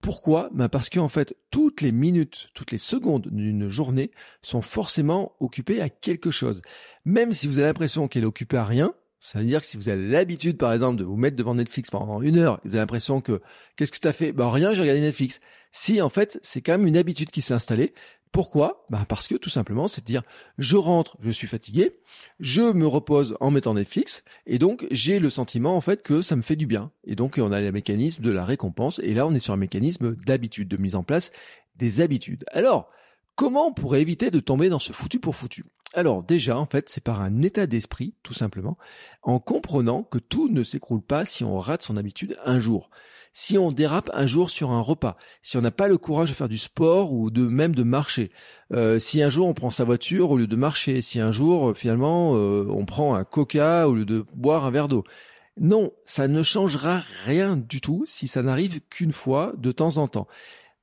Pourquoi? 0.01 0.49
Ben 0.53 0.69
Parce 0.69 0.91
qu'en 0.91 1.09
fait, 1.09 1.35
toutes 1.51 1.81
les 1.81 1.93
minutes, 1.93 2.51
toutes 2.55 2.71
les 2.71 2.79
secondes 2.79 3.29
d'une 3.31 3.69
journée 3.69 4.11
sont 4.43 4.63
forcément 4.63 5.33
occupées 5.41 5.81
à 5.81 5.89
quelque 5.89 6.31
chose. 6.31 6.63
Même 7.05 7.33
si 7.33 7.49
vous 7.49 7.59
avez 7.59 7.67
l'impression 7.67 8.07
qu'elle 8.09 8.23
est 8.23 8.27
occupée 8.27 8.57
à 8.57 8.65
rien, 8.65 8.95
ça 9.21 9.41
veut 9.41 9.45
dire 9.45 9.61
que 9.61 9.67
si 9.67 9.77
vous 9.77 9.89
avez 9.89 10.07
l'habitude, 10.07 10.59
par 10.59 10.73
exemple, 10.73 10.97
de 10.97 11.05
vous 11.05 11.17
mettre 11.17 11.37
devant 11.37 11.57
Netflix 11.57 11.91
pendant 11.91 12.23
une 12.23 12.39
heure, 12.39 12.61
vous 12.65 12.71
avez 12.71 12.79
l'impression 12.79 13.21
que 13.21 13.41
qu'est-ce 13.77 13.91
que 13.91 13.99
tu 13.99 14.07
as 14.07 14.13
fait? 14.13 14.33
Ben 14.33 14.49
rien, 14.49 14.75
j'ai 14.75 14.83
regardé 14.83 15.01
Netflix. 15.01 15.41
Si 15.73 16.01
en 16.01 16.09
fait, 16.09 16.39
c'est 16.43 16.63
quand 16.63 16.73
même 16.73 16.87
une 16.87 16.97
habitude 16.97 17.31
qui 17.31 17.43
s'est 17.43 17.55
installée. 17.55 17.95
Pourquoi? 18.33 18.85
Bah 18.91 19.05
Parce 19.09 19.27
que 19.27 19.35
tout 19.35 19.49
simplement, 19.49 19.89
c'est 19.89 20.03
à 20.03 20.05
dire, 20.05 20.23
je 20.59 20.77
rentre, 20.77 21.17
je 21.21 21.31
suis 21.31 21.47
fatigué, 21.47 21.99
je 22.41 22.73
me 22.73 22.87
repose 22.87 23.37
en 23.41 23.51
mettant 23.51 23.75
Netflix, 23.75 24.23
et 24.47 24.59
donc 24.59 24.87
j'ai 24.91 25.19
le 25.19 25.31
sentiment 25.31 25.77
en 25.77 25.81
fait 25.81 26.03
que 26.03 26.21
ça 26.21 26.37
me 26.37 26.43
fait 26.43 26.57
du 26.57 26.67
bien. 26.67 26.91
Et 27.05 27.15
donc 27.15 27.39
on 27.39 27.53
a 27.53 27.61
le 27.61 27.73
mécanisme 27.73 28.23
de 28.23 28.31
la 28.31 28.45
récompense, 28.45 28.99
et 29.01 29.15
là 29.15 29.27
on 29.27 29.35
est 29.35 29.41
sur 29.41 29.55
un 29.55 29.59
mécanisme 29.59 30.15
d'habitude, 30.15 30.69
de 30.69 30.77
mise 30.77 30.95
en 30.95 31.03
place 31.03 31.33
des 31.77 32.01
habitudes. 32.01 32.45
Alors, 32.53 32.91
comment 33.35 33.69
on 33.69 33.73
pourrait 33.73 34.03
éviter 34.03 34.31
de 34.31 34.41
tomber 34.41 34.69
dans 34.69 34.79
ce 34.79 34.93
foutu 34.93 35.21
pour 35.21 35.37
foutu? 35.37 35.65
Alors 35.95 36.23
déjà, 36.23 36.59
en 36.59 36.67
fait, 36.67 36.89
c'est 36.89 37.03
par 37.03 37.23
un 37.23 37.41
état 37.43 37.67
d'esprit, 37.67 38.15
tout 38.23 38.35
simplement, 38.35 38.77
en 39.23 39.39
comprenant 39.39 40.03
que 40.03 40.19
tout 40.19 40.49
ne 40.51 40.63
s'écroule 40.63 41.03
pas 41.03 41.25
si 41.25 41.45
on 41.45 41.59
rate 41.59 41.83
son 41.83 41.97
habitude 41.97 42.37
un 42.45 42.61
jour 42.61 42.91
si 43.33 43.57
on 43.57 43.71
dérape 43.71 44.11
un 44.15 44.27
jour 44.27 44.51
sur 44.51 44.73
un 44.73 44.81
repas, 44.81 45.17
si 45.43 45.57
on 45.57 45.61
n'a 45.61 45.71
pas 45.71 45.87
le 45.87 45.97
courage 45.97 46.31
de 46.31 46.35
faire 46.35 46.49
du 46.49 46.59
sport 46.59 47.13
ou 47.13 47.31
de 47.31 47.47
même 47.47 47.73
de 47.73 47.85
marcher, 47.85 48.33
euh, 48.73 48.99
si 48.99 49.23
un 49.23 49.31
jour 49.31 49.47
on 49.47 49.55
prend 49.55 49.71
sa 49.71 49.85
voiture 49.85 50.33
au 50.33 50.39
lieu 50.39 50.49
de 50.49 50.57
marcher, 50.57 51.03
si 51.03 51.21
un 51.21 51.31
jour 51.31 51.71
euh, 51.71 51.75
finalement 51.75 52.35
euh, 52.35 52.67
on 52.69 52.85
prend 52.85 53.15
un 53.15 53.23
coca 53.23 53.89
au 53.89 53.95
lieu 53.95 54.05
de 54.05 54.27
boire 54.35 54.65
un 54.65 54.73
verre 54.73 54.89
d'eau. 54.89 55.05
Non, 55.61 55.93
ça 56.05 56.27
ne 56.27 56.43
changera 56.43 57.01
rien 57.25 57.57
du 57.57 57.81
tout 57.81 58.05
si 58.07 58.27
ça 58.27 58.43
n'arrive 58.43 58.81
qu'une 58.91 59.13
fois 59.13 59.53
de 59.57 59.71
temps 59.71 59.99
en 59.99 60.09
temps. 60.09 60.27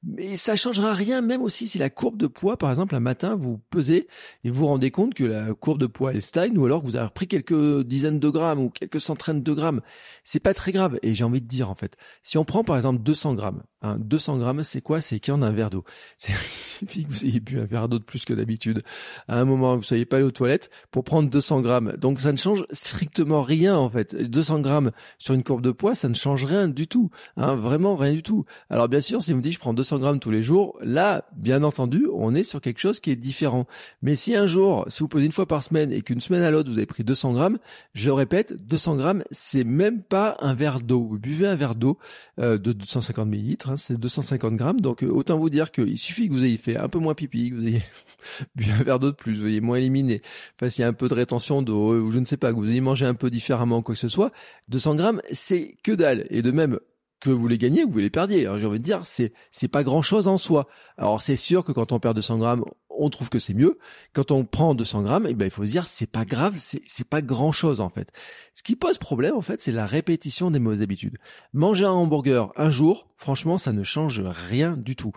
Mais 0.07 0.37
ça 0.37 0.55
changera 0.55 0.93
rien, 0.93 1.21
même 1.21 1.41
aussi 1.41 1.67
si 1.67 1.79
la 1.79 1.89
courbe 1.89 2.17
de 2.17 2.27
poids, 2.27 2.57
par 2.57 2.69
exemple, 2.69 2.93
un 2.95 2.99
matin, 2.99 3.35
vous 3.35 3.59
pesez 3.71 4.07
et 4.43 4.49
vous 4.49 4.61
vous 4.61 4.67
rendez 4.67 4.91
compte 4.91 5.15
que 5.15 5.23
la 5.23 5.53
courbe 5.55 5.79
de 5.79 5.87
poids 5.87 6.11
elle 6.11 6.21
stagne, 6.21 6.57
ou 6.57 6.65
alors 6.65 6.81
que 6.81 6.85
vous 6.85 6.95
avez 6.95 7.09
pris 7.09 7.27
quelques 7.27 7.83
dizaines 7.83 8.19
de 8.19 8.29
grammes 8.29 8.59
ou 8.59 8.69
quelques 8.69 9.01
centaines 9.01 9.41
de 9.41 9.53
grammes. 9.53 9.81
C'est 10.23 10.39
pas 10.39 10.53
très 10.53 10.71
grave. 10.71 10.99
Et 11.01 11.15
j'ai 11.15 11.23
envie 11.23 11.41
de 11.41 11.47
dire, 11.47 11.71
en 11.71 11.75
fait, 11.75 11.97
si 12.21 12.37
on 12.37 12.45
prend 12.45 12.63
par 12.63 12.77
exemple 12.77 13.01
200 13.01 13.33
grammes, 13.33 13.63
200 13.97 14.37
grammes, 14.39 14.63
c'est 14.63 14.81
quoi? 14.81 15.01
C'est 15.01 15.19
qu'il 15.19 15.33
y 15.33 15.37
en 15.37 15.41
a 15.41 15.47
un 15.47 15.51
verre 15.51 15.69
d'eau. 15.69 15.83
Il 16.27 16.87
suffit 16.87 17.05
que 17.05 17.11
vous 17.11 17.25
ayez 17.25 17.39
bu 17.39 17.59
un 17.59 17.65
verre 17.65 17.87
d'eau 17.87 17.99
de 17.99 18.03
plus 18.03 18.25
que 18.25 18.33
d'habitude. 18.33 18.83
À 19.27 19.39
un 19.39 19.45
moment, 19.45 19.75
vous 19.75 19.83
soyez 19.83 20.05
pas 20.05 20.17
allé 20.17 20.25
aux 20.25 20.31
toilettes 20.31 20.69
pour 20.91 21.03
prendre 21.03 21.29
200 21.29 21.61
grammes. 21.61 21.93
Donc 21.97 22.19
ça 22.19 22.31
ne 22.31 22.37
change 22.37 22.65
strictement 22.71 23.41
rien 23.41 23.75
en 23.75 23.89
fait. 23.89 24.15
200 24.15 24.61
grammes 24.61 24.91
sur 25.17 25.33
une 25.33 25.43
courbe 25.43 25.61
de 25.61 25.71
poids, 25.71 25.95
ça 25.95 26.09
ne 26.09 26.15
change 26.15 26.45
rien 26.45 26.67
du 26.67 26.87
tout. 26.87 27.09
Hein, 27.37 27.55
vraiment 27.55 27.95
rien 27.95 28.13
du 28.13 28.23
tout. 28.23 28.45
Alors 28.69 28.89
bien 28.89 29.01
sûr, 29.01 29.21
si 29.21 29.31
vous 29.31 29.37
me 29.37 29.43
dites 29.43 29.53
je 29.53 29.59
prends 29.59 29.73
200 29.73 29.94
grammes 29.99 30.19
tous 30.19 30.31
les 30.31 30.43
jours, 30.43 30.77
là, 30.81 31.25
bien 31.35 31.63
entendu, 31.63 32.07
on 32.13 32.35
est 32.35 32.43
sur 32.43 32.61
quelque 32.61 32.79
chose 32.79 32.99
qui 32.99 33.11
est 33.11 33.15
différent. 33.15 33.65
Mais 34.01 34.15
si 34.15 34.35
un 34.35 34.47
jour, 34.47 34.85
si 34.89 34.99
vous 34.99 35.07
posez 35.07 35.25
une 35.25 35.31
fois 35.31 35.47
par 35.47 35.63
semaine 35.63 35.91
et 35.91 36.01
qu'une 36.01 36.21
semaine 36.21 36.43
à 36.43 36.51
l'autre 36.51 36.69
vous 36.69 36.77
avez 36.77 36.85
pris 36.85 37.03
200 37.03 37.33
grammes, 37.33 37.57
je 37.93 38.09
répète, 38.09 38.53
200 38.67 38.97
grammes, 38.97 39.23
c'est 39.31 39.63
même 39.63 40.01
pas 40.01 40.37
un 40.39 40.53
verre 40.53 40.81
d'eau. 40.81 41.07
Vous 41.09 41.19
buvez 41.19 41.47
un 41.47 41.55
verre 41.55 41.75
d'eau 41.75 41.97
euh, 42.39 42.57
de 42.57 42.71
250 42.73 43.27
millilitres 43.27 43.55
Hein, 43.67 43.77
c'est 43.77 43.99
250 43.99 44.55
grammes. 44.55 44.79
Donc 44.79 45.03
euh, 45.03 45.09
autant 45.09 45.37
vous 45.37 45.49
dire 45.49 45.71
qu'il 45.71 45.97
suffit 45.97 46.27
que 46.27 46.33
vous 46.33 46.43
ayez 46.43 46.57
fait 46.57 46.77
un 46.77 46.89
peu 46.89 46.99
moins 46.99 47.13
pipi, 47.13 47.49
que 47.49 47.55
vous 47.55 47.67
ayez 47.67 47.83
bu 48.55 48.65
un 48.71 48.83
verre 48.83 48.99
d'eau 48.99 49.11
de 49.11 49.15
plus, 49.15 49.39
vous 49.39 49.47
ayez 49.47 49.61
moins 49.61 49.77
éliminé, 49.77 50.21
enfin 50.55 50.69
s'il 50.69 50.81
y 50.81 50.85
a 50.85 50.87
un 50.87 50.93
peu 50.93 51.07
de 51.07 51.13
rétention 51.13 51.61
d'eau, 51.61 51.95
ou 51.95 52.11
je 52.11 52.19
ne 52.19 52.25
sais 52.25 52.37
pas, 52.37 52.51
que 52.51 52.57
vous 52.57 52.69
ayez 52.69 52.81
mangé 52.81 53.05
un 53.05 53.13
peu 53.13 53.29
différemment, 53.29 53.81
quoi 53.81 53.95
que 53.95 53.99
ce 53.99 54.07
soit, 54.07 54.31
200 54.69 54.95
grammes, 54.95 55.21
c'est 55.31 55.75
que 55.83 55.91
dalle. 55.91 56.25
Et 56.29 56.41
de 56.41 56.51
même, 56.51 56.79
que 57.19 57.29
vous 57.29 57.47
les 57.47 57.57
gagnez 57.57 57.83
ou 57.83 57.91
vous 57.91 57.99
les 57.99 58.09
perdiez. 58.09 58.47
J'ai 58.57 58.65
envie 58.67 58.79
de 58.79 58.83
dire, 58.83 59.01
c'est 59.05 59.33
c'est 59.51 59.67
pas 59.67 59.83
grand 59.83 60.01
chose 60.01 60.27
en 60.27 60.37
soi. 60.37 60.67
Alors 60.97 61.21
c'est 61.21 61.35
sûr 61.35 61.63
que 61.63 61.71
quand 61.71 61.91
on 61.91 61.99
perd 61.99 62.15
200 62.15 62.37
grammes, 62.37 62.63
on 62.97 63.09
trouve 63.09 63.29
que 63.29 63.39
c'est 63.39 63.53
mieux. 63.53 63.77
Quand 64.13 64.31
on 64.31 64.45
prend 64.45 64.75
200 64.75 65.03
grammes, 65.03 65.27
eh 65.29 65.33
ben 65.33 65.45
il 65.45 65.51
faut 65.51 65.65
se 65.65 65.71
dire 65.71 65.87
c'est 65.87 66.09
pas 66.09 66.25
grave, 66.25 66.55
c'est 66.57 66.81
c'est 66.85 67.07
pas 67.07 67.21
grand 67.21 67.51
chose 67.51 67.81
en 67.81 67.89
fait. 67.89 68.11
Ce 68.53 68.63
qui 68.63 68.75
pose 68.75 68.97
problème 68.97 69.35
en 69.35 69.41
fait, 69.41 69.61
c'est 69.61 69.71
la 69.71 69.85
répétition 69.85 70.51
des 70.51 70.59
mauvaises 70.59 70.81
habitudes. 70.81 71.17
Manger 71.53 71.85
un 71.85 71.91
hamburger 71.91 72.51
un 72.55 72.71
jour, 72.71 73.07
franchement, 73.17 73.57
ça 73.57 73.73
ne 73.73 73.83
change 73.83 74.21
rien 74.21 74.77
du 74.77 74.95
tout. 74.95 75.11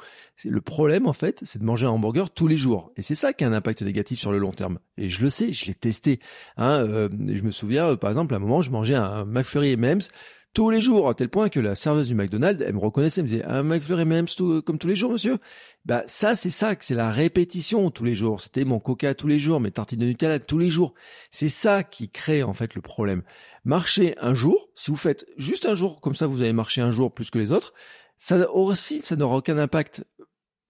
Le 0.45 0.61
problème 0.61 1.07
en 1.07 1.13
fait, 1.13 1.41
c'est 1.45 1.59
de 1.59 1.65
manger 1.65 1.87
un 1.87 1.91
hamburger 1.91 2.31
tous 2.31 2.49
les 2.49 2.57
jours, 2.57 2.93
et 2.97 3.03
c'est 3.03 3.15
ça 3.15 3.33
qui 3.33 3.45
a 3.45 3.49
un 3.49 3.53
impact 3.53 3.83
négatif 3.83 4.19
sur 4.19 4.33
le 4.33 4.39
long 4.39 4.53
terme. 4.53 4.79
Et 4.97 5.09
je 5.09 5.23
le 5.23 5.31
sais, 5.31 5.53
je 5.53 5.67
l'ai 5.67 5.75
testé. 5.75 6.21
Hein, 6.57 6.81
euh, 6.81 7.09
je 7.11 7.43
me 7.43 7.51
souviens, 7.51 7.97
par 7.97 8.11
exemple, 8.11 8.35
à 8.35 8.39
un 8.39 8.41
moment, 8.41 8.63
je 8.63 8.71
mangeais 8.71 8.95
un 8.95 9.25
McFlurry 9.25 9.73
M&M's 9.73 10.11
tous 10.59 10.71
les 10.71 10.81
jours, 10.81 11.09
à 11.09 11.15
tel 11.15 11.29
point 11.29 11.51
que 11.51 11.61
la 11.61 11.77
serveuse 11.77 12.09
du 12.09 12.17
McDonald's, 12.17 12.61
elle 12.67 12.75
me 12.75 12.81
reconnaissait, 12.81 13.21
elle 13.21 13.27
me 13.27 13.31
disait, 13.31 13.45
un 13.45 13.63
McFlurry 13.63 14.03
M&M's 14.03 14.35
comme 14.67 14.77
tous 14.77 14.89
les 14.89 14.97
jours, 14.97 15.13
monsieur? 15.13 15.39
Bah, 15.85 16.03
ça, 16.09 16.35
c'est 16.35 16.51
ça, 16.51 16.75
c'est 16.81 16.97
la 16.97 17.13
répétition 17.13 17.93
tous 17.93 18.03
les 18.03 18.17
jours. 18.17 18.41
C'était 18.41 18.65
mon 18.65 18.81
coca 18.81 19.15
tous 19.15 19.29
les 19.29 19.39
jours, 19.39 19.61
mes 19.61 19.71
tartines 19.71 20.01
de 20.01 20.07
Nutella 20.07 20.41
tous 20.41 20.59
les 20.59 20.69
jours. 20.69 20.95
C'est 21.31 21.49
ça 21.49 21.85
qui 21.85 22.11
crée, 22.11 22.43
en 22.43 22.55
fait, 22.55 22.75
le 22.75 22.81
problème. 22.81 23.23
Marcher 23.65 24.17
un 24.19 24.35
jour, 24.35 24.69
si 24.75 24.91
vous 24.91 24.97
faites 24.97 25.27
juste 25.37 25.65
un 25.65 25.77
jour, 25.77 26.01
comme 26.01 26.17
ça, 26.17 26.27
vous 26.27 26.43
allez 26.43 26.53
marcher 26.53 26.81
un 26.81 26.91
jour 26.91 27.15
plus 27.15 27.31
que 27.31 27.39
les 27.39 27.53
autres, 27.53 27.73
ça 28.17 28.51
aussi, 28.51 29.01
ça 29.05 29.15
n'aura 29.15 29.37
aucun 29.37 29.59
impact 29.59 30.03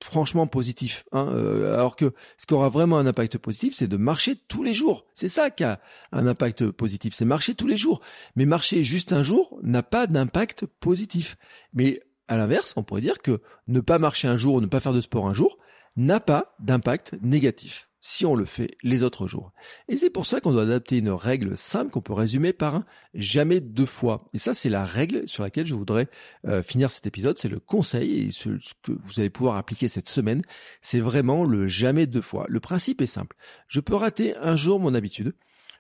franchement 0.03 0.47
positif. 0.47 1.05
Hein, 1.13 1.29
euh, 1.33 1.75
alors 1.75 1.97
que 1.97 2.13
ce 2.37 2.47
qui 2.47 2.55
aura 2.55 2.69
vraiment 2.69 2.99
un 2.99 3.07
impact 3.07 3.39
positif, 3.39 3.75
c'est 3.75 3.89
de 3.89 3.97
marcher 3.97 4.37
tous 4.37 4.63
les 4.63 4.75
jours. 4.75 5.05
C'est 5.15 5.29
ça 5.29 5.51
qui 5.51 5.65
a 5.65 5.81
un 6.13 6.27
impact 6.27 6.71
positif, 6.71 7.15
c'est 7.15 7.25
marcher 7.25 7.55
tous 7.55 7.67
les 7.67 7.77
jours. 7.77 8.01
Mais 8.37 8.47
marcher 8.47 8.83
juste 8.83 9.13
un 9.13 9.23
jour 9.23 9.59
n'a 9.63 9.83
pas 9.83 10.07
d'impact 10.07 10.67
positif. 10.67 11.37
Mais 11.73 12.01
à 12.29 12.37
l'inverse, 12.37 12.75
on 12.77 12.83
pourrait 12.83 13.01
dire 13.01 13.21
que 13.21 13.41
ne 13.67 13.81
pas 13.81 13.99
marcher 13.99 14.29
un 14.29 14.37
jour 14.37 14.57
ou 14.57 14.61
ne 14.61 14.67
pas 14.67 14.81
faire 14.81 14.93
de 14.93 15.01
sport 15.01 15.29
un 15.29 15.35
jour 15.35 15.59
n'a 15.97 16.21
pas 16.21 16.55
d'impact 16.61 17.17
négatif 17.23 17.88
si 18.01 18.25
on 18.25 18.35
le 18.35 18.45
fait 18.45 18.77
les 18.83 19.03
autres 19.03 19.27
jours. 19.27 19.53
Et 19.89 19.97
c'est 19.97 20.11
pour 20.11 20.27
ça 20.27 20.41
qu'on 20.41 20.53
doit 20.53 20.63
adapter 20.63 20.99
une 20.99 21.11
règle 21.11 21.57
simple 21.57 21.91
qu'on 21.91 22.01
peut 22.01 22.13
résumer 22.13 22.53
par 22.53 22.77
un 22.77 22.87
jamais 23.15 23.61
deux 23.61 23.87
fois. 23.87 24.29
Et 24.33 24.39
ça, 24.39 24.55
c'est 24.55 24.69
la 24.69 24.85
règle 24.85 25.29
sur 25.29 25.43
laquelle 25.43 25.67
je 25.67 25.75
voudrais 25.75 26.09
euh, 26.47 26.63
finir 26.63 26.91
cet 26.91 27.07
épisode. 27.07 27.39
C'est 27.39 27.49
le 27.49 27.59
conseil 27.59 28.29
et 28.29 28.31
ce, 28.31 28.51
que 28.83 28.93
vous 28.93 29.19
allez 29.19 29.31
pouvoir 29.31 29.57
appliquer 29.57 29.89
cette 29.89 30.09
semaine. 30.09 30.43
C'est 30.81 31.01
vraiment 31.01 31.45
le 31.45 31.67
jamais 31.67 32.07
deux 32.07 32.23
fois. 32.23 32.47
Le 32.49 32.61
principe 32.61 33.01
est 33.01 33.07
simple. 33.07 33.37
Je 33.67 33.81
peux 33.81 33.95
rater 33.95 34.37
un 34.37 34.57
jour 34.57 34.79
mon 34.79 34.95
habitude. 34.95 35.35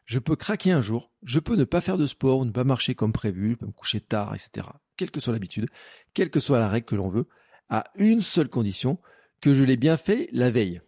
Je 0.04 0.18
peux 0.18 0.37
craquer 0.37 0.72
un 0.72 0.80
jour. 0.80 1.12
Je 1.22 1.38
peux 1.38 1.54
ne 1.54 1.64
pas 1.64 1.80
faire 1.80 1.98
de 1.98 2.06
sport 2.06 2.44
ne 2.44 2.50
pas 2.50 2.64
marcher 2.64 2.94
comme 2.94 3.12
prévu. 3.12 3.52
Je 3.52 3.56
peux 3.56 3.66
me 3.66 3.72
coucher 3.72 4.00
tard, 4.00 4.34
etc. 4.34 4.66
Quelle 4.96 5.10
que 5.10 5.20
soit 5.20 5.32
l'habitude, 5.32 5.68
quelle 6.14 6.30
que 6.30 6.40
soit 6.40 6.58
la 6.58 6.68
règle 6.68 6.87
que 6.87 6.96
l'on 6.96 7.08
veut, 7.08 7.28
à 7.68 7.84
une 7.96 8.22
seule 8.22 8.48
condition, 8.48 8.98
que 9.40 9.54
je 9.54 9.62
l'ai 9.62 9.76
bien 9.76 9.96
fait 9.96 10.28
la 10.32 10.50
veille. 10.50 10.80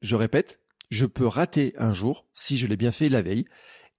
Je 0.00 0.16
répète, 0.16 0.60
je 0.90 1.06
peux 1.06 1.26
rater 1.26 1.74
un 1.78 1.92
jour 1.92 2.26
si 2.32 2.56
je 2.56 2.66
l'ai 2.66 2.76
bien 2.76 2.92
fait 2.92 3.08
la 3.08 3.22
veille. 3.22 3.46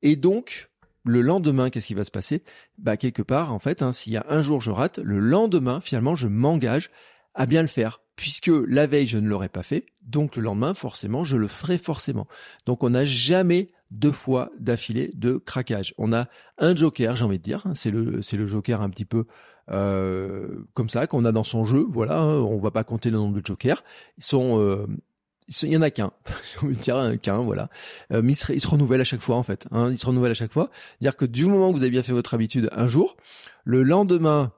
Et 0.01 0.15
donc, 0.15 0.69
le 1.05 1.21
lendemain, 1.21 1.69
qu'est-ce 1.69 1.87
qui 1.87 1.93
va 1.93 2.03
se 2.03 2.11
passer? 2.11 2.43
Bah 2.77 2.97
quelque 2.97 3.21
part, 3.21 3.53
en 3.53 3.59
fait, 3.59 3.81
hein, 3.81 3.91
s'il 3.91 4.13
y 4.13 4.17
a 4.17 4.25
un 4.29 4.41
jour 4.41 4.61
je 4.61 4.71
rate, 4.71 4.99
le 4.99 5.19
lendemain, 5.19 5.81
finalement, 5.81 6.15
je 6.15 6.27
m'engage 6.27 6.89
à 7.35 7.45
bien 7.45 7.61
le 7.61 7.67
faire, 7.67 8.01
puisque 8.15 8.51
la 8.67 8.87
veille 8.87 9.07
je 9.07 9.17
ne 9.17 9.27
l'aurais 9.27 9.49
pas 9.49 9.63
fait, 9.63 9.85
donc 10.01 10.35
le 10.35 10.41
lendemain, 10.41 10.73
forcément, 10.73 11.23
je 11.23 11.37
le 11.37 11.47
ferai 11.47 11.77
forcément. 11.77 12.27
Donc 12.65 12.83
on 12.83 12.89
n'a 12.91 13.05
jamais 13.05 13.71
deux 13.91 14.11
fois 14.11 14.51
d'affilée 14.59 15.11
de 15.15 15.37
craquage. 15.37 15.93
On 15.97 16.13
a 16.13 16.27
un 16.57 16.75
joker, 16.75 17.15
j'ai 17.15 17.25
envie 17.25 17.37
de 17.37 17.43
dire, 17.43 17.65
hein, 17.65 17.73
c'est 17.73 17.91
le 17.91 18.21
le 18.21 18.47
joker 18.47 18.81
un 18.81 18.89
petit 18.89 19.05
peu 19.05 19.25
euh, 19.71 20.65
comme 20.73 20.89
ça 20.89 21.07
qu'on 21.07 21.25
a 21.25 21.31
dans 21.31 21.43
son 21.43 21.63
jeu. 21.63 21.85
Voilà, 21.87 22.19
hein, 22.19 22.39
on 22.39 22.57
va 22.57 22.71
pas 22.71 22.83
compter 22.83 23.09
le 23.09 23.17
nombre 23.17 23.39
de 23.39 23.45
jokers. 23.45 23.83
Ils 24.17 24.23
sont 24.23 24.59
euh, 24.59 24.85
il 25.63 25.69
y 25.69 25.77
en 25.77 25.81
a 25.81 25.89
qu'un, 25.89 26.11
j'ai 26.53 26.65
envie 26.65 26.75
de 26.75 26.81
dire 26.81 27.17
qu'un, 27.21 27.39
voilà. 27.39 27.69
Euh, 28.11 28.21
mais 28.23 28.33
il 28.33 28.35
se, 28.35 28.51
il 28.53 28.61
se, 28.61 28.67
renouvelle 28.67 29.01
à 29.01 29.05
chaque 29.05 29.21
fois 29.21 29.35
en 29.35 29.43
fait. 29.43 29.67
Hein, 29.71 29.89
il 29.91 29.97
se 29.97 30.05
renouvelle 30.05 30.31
à 30.31 30.35
chaque 30.35 30.53
fois. 30.53 30.69
Dire 31.01 31.15
que 31.15 31.25
du 31.25 31.45
moment 31.45 31.71
que 31.71 31.77
vous 31.77 31.83
avez 31.83 31.91
bien 31.91 32.03
fait 32.03 32.13
votre 32.13 32.33
habitude 32.33 32.69
un 32.71 32.87
jour, 32.87 33.17
le 33.63 33.83
lendemain, 33.83 34.51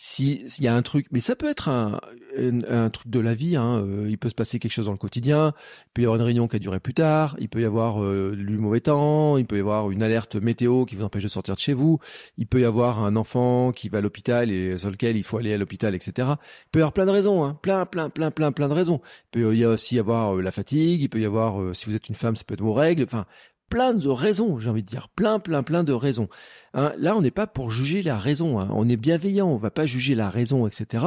s'il 0.00 0.46
y 0.60 0.68
a 0.68 0.74
un 0.76 0.82
truc, 0.82 1.06
mais 1.10 1.18
ça 1.18 1.34
peut 1.34 1.50
être 1.50 1.68
un, 1.68 2.00
un, 2.36 2.88
truc 2.88 3.10
de 3.10 3.18
la 3.18 3.34
vie. 3.34 3.56
Hein, 3.56 3.84
euh, 3.84 4.06
il 4.08 4.16
peut 4.16 4.28
se 4.28 4.34
passer 4.36 4.60
quelque 4.60 4.70
chose 4.70 4.86
dans 4.86 4.92
le 4.92 4.98
quotidien. 4.98 5.54
Il 5.86 5.90
peut 5.92 6.02
y 6.02 6.04
avoir 6.04 6.20
une 6.20 6.24
réunion 6.24 6.46
qui 6.46 6.54
a 6.54 6.60
duré 6.60 6.78
plus 6.78 6.94
tard. 6.94 7.34
Il 7.40 7.48
peut 7.48 7.60
y 7.60 7.64
avoir 7.64 8.00
euh, 8.00 8.36
du 8.36 8.58
mauvais 8.58 8.78
temps. 8.78 9.38
Il 9.38 9.44
peut 9.44 9.56
y 9.56 9.60
avoir 9.60 9.90
une 9.90 10.04
alerte 10.04 10.36
météo 10.36 10.84
qui 10.84 10.94
vous 10.94 11.02
empêche 11.02 11.24
de 11.24 11.28
sortir 11.28 11.56
de 11.56 11.58
chez 11.58 11.72
vous. 11.72 11.98
Il 12.36 12.46
peut 12.46 12.60
y 12.60 12.64
avoir 12.64 13.02
un 13.02 13.16
enfant 13.16 13.72
qui 13.72 13.88
va 13.88 13.98
à 13.98 14.00
l'hôpital 14.00 14.52
et 14.52 14.78
sur 14.78 14.92
lequel 14.92 15.16
il 15.16 15.24
faut 15.24 15.38
aller 15.38 15.52
à 15.52 15.58
l'hôpital, 15.58 15.96
etc. 15.96 16.12
Il 16.18 16.70
peut 16.70 16.78
y 16.78 16.82
avoir 16.82 16.92
plein 16.92 17.06
de 17.06 17.10
raisons, 17.10 17.42
hein, 17.42 17.58
plein, 17.60 17.84
plein, 17.84 18.08
plein, 18.08 18.30
plein, 18.30 18.52
plein 18.52 18.68
de 18.68 18.74
raisons. 18.74 19.00
Il 19.34 19.42
peut 19.42 19.56
y 19.56 19.64
aussi 19.64 19.98
avoir 19.98 20.36
euh, 20.36 20.42
la 20.42 20.52
fatigue. 20.52 21.02
Il 21.02 21.08
peut 21.08 21.20
y 21.20 21.26
avoir, 21.26 21.60
euh, 21.60 21.74
si 21.74 21.86
vous 21.86 21.96
êtes 21.96 22.08
une 22.08 22.14
femme, 22.14 22.36
ça 22.36 22.44
peut 22.44 22.54
être 22.54 22.62
vos 22.62 22.72
règles. 22.72 23.02
Enfin, 23.02 23.26
plein 23.68 23.94
de 23.94 24.08
raisons, 24.08 24.58
j'ai 24.58 24.70
envie 24.70 24.82
de 24.82 24.88
dire, 24.88 25.08
plein, 25.08 25.38
plein, 25.38 25.62
plein 25.62 25.84
de 25.84 25.92
raisons. 25.92 26.28
Hein, 26.74 26.92
là, 26.98 27.16
on 27.16 27.22
n'est 27.22 27.30
pas 27.30 27.46
pour 27.46 27.70
juger 27.70 28.02
la 28.02 28.18
raison. 28.18 28.58
Hein. 28.60 28.68
On 28.72 28.88
est 28.88 28.96
bienveillant, 28.96 29.48
on 29.48 29.56
va 29.56 29.70
pas 29.70 29.86
juger 29.86 30.14
la 30.14 30.30
raison, 30.30 30.66
etc. 30.66 31.06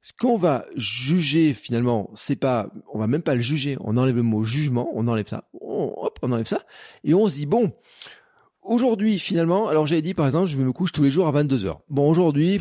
Ce 0.00 0.12
qu'on 0.18 0.36
va 0.36 0.64
juger 0.76 1.52
finalement, 1.54 2.10
c'est 2.14 2.36
pas, 2.36 2.70
on 2.92 2.98
va 2.98 3.06
même 3.06 3.22
pas 3.22 3.34
le 3.34 3.40
juger. 3.40 3.76
On 3.80 3.96
enlève 3.96 4.16
le 4.16 4.22
mot 4.22 4.44
jugement, 4.44 4.90
on 4.94 5.08
enlève 5.08 5.26
ça, 5.26 5.44
on, 5.60 5.92
hop, 5.96 6.18
on 6.22 6.32
enlève 6.32 6.46
ça, 6.46 6.62
et 7.04 7.14
on 7.14 7.28
se 7.28 7.36
dit 7.36 7.46
bon. 7.46 7.72
Aujourd'hui, 8.62 9.18
finalement, 9.18 9.68
alors 9.68 9.86
j'avais 9.86 10.02
dit 10.02 10.12
par 10.12 10.26
exemple, 10.26 10.46
je 10.46 10.58
me 10.58 10.72
coucher 10.72 10.92
tous 10.92 11.02
les 11.02 11.08
jours 11.08 11.26
à 11.26 11.30
22 11.30 11.56
h 11.56 11.78
Bon, 11.88 12.06
aujourd'hui, 12.06 12.60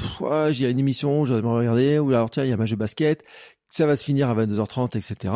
j'ai 0.52 0.70
une 0.70 0.80
émission, 0.80 1.26
je 1.26 1.34
vais 1.34 1.42
me 1.42 1.50
regarder, 1.50 2.00
ou 2.00 2.10
alors 2.12 2.30
tiens, 2.30 2.46
il 2.46 2.48
y 2.48 2.52
a 2.52 2.54
un 2.54 2.58
match 2.58 2.72
de 2.72 2.78
basket, 2.78 3.26
ça 3.70 3.86
va 3.86 3.96
se 3.96 4.04
finir 4.04 4.30
à 4.30 4.36
22h30, 4.36 4.98
etc. 4.98 5.34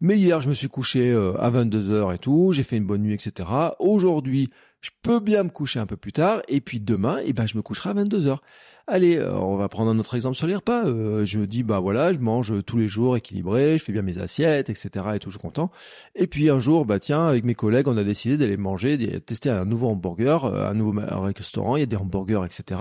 Mais 0.00 0.18
hier, 0.18 0.40
je 0.42 0.48
me 0.48 0.54
suis 0.54 0.68
couché 0.68 1.10
euh, 1.10 1.34
à 1.40 1.50
22h 1.50 2.14
et 2.14 2.18
tout, 2.18 2.52
j'ai 2.52 2.62
fait 2.62 2.76
une 2.76 2.86
bonne 2.86 3.02
nuit, 3.02 3.14
etc. 3.14 3.48
Aujourd'hui, 3.78 4.50
je 4.80 4.90
peux 5.02 5.20
bien 5.20 5.42
me 5.44 5.50
coucher 5.50 5.78
un 5.78 5.86
peu 5.86 5.96
plus 5.96 6.12
tard, 6.12 6.42
et 6.48 6.60
puis 6.60 6.80
demain, 6.80 7.18
eh 7.24 7.32
ben, 7.32 7.46
je 7.46 7.56
me 7.56 7.62
coucherai 7.62 7.90
à 7.90 7.94
22h. 7.94 8.38
Allez, 8.86 9.18
euh, 9.18 9.38
on 9.38 9.54
va 9.56 9.68
prendre 9.68 9.90
un 9.90 9.98
autre 10.00 10.16
exemple 10.16 10.36
sur 10.36 10.46
les 10.46 10.56
repas. 10.56 10.84
Euh, 10.86 11.24
je 11.24 11.38
me 11.38 11.46
dis, 11.46 11.62
bah 11.62 11.78
voilà, 11.78 12.12
je 12.12 12.18
mange 12.18 12.52
tous 12.64 12.76
les 12.76 12.88
jours 12.88 13.16
équilibré, 13.16 13.78
je 13.78 13.84
fais 13.84 13.92
bien 13.92 14.02
mes 14.02 14.18
assiettes, 14.18 14.68
etc. 14.68 15.06
et 15.14 15.18
tout, 15.18 15.30
je 15.30 15.36
suis 15.36 15.40
content. 15.40 15.70
Et 16.16 16.26
puis 16.26 16.50
un 16.50 16.58
jour, 16.58 16.86
bah 16.86 16.98
tiens, 16.98 17.26
avec 17.26 17.44
mes 17.44 17.54
collègues, 17.54 17.86
on 17.88 17.96
a 17.96 18.02
décidé 18.02 18.36
d'aller 18.36 18.56
manger, 18.56 18.96
de 18.96 19.18
tester 19.18 19.50
un 19.50 19.64
nouveau 19.64 19.88
hamburger, 19.88 20.44
euh, 20.44 20.68
un 20.68 20.74
nouveau 20.74 20.98
restaurant, 21.20 21.76
il 21.76 21.80
y 21.80 21.82
a 21.84 21.86
des 21.86 21.96
hamburgers, 21.96 22.42
etc. 22.44 22.80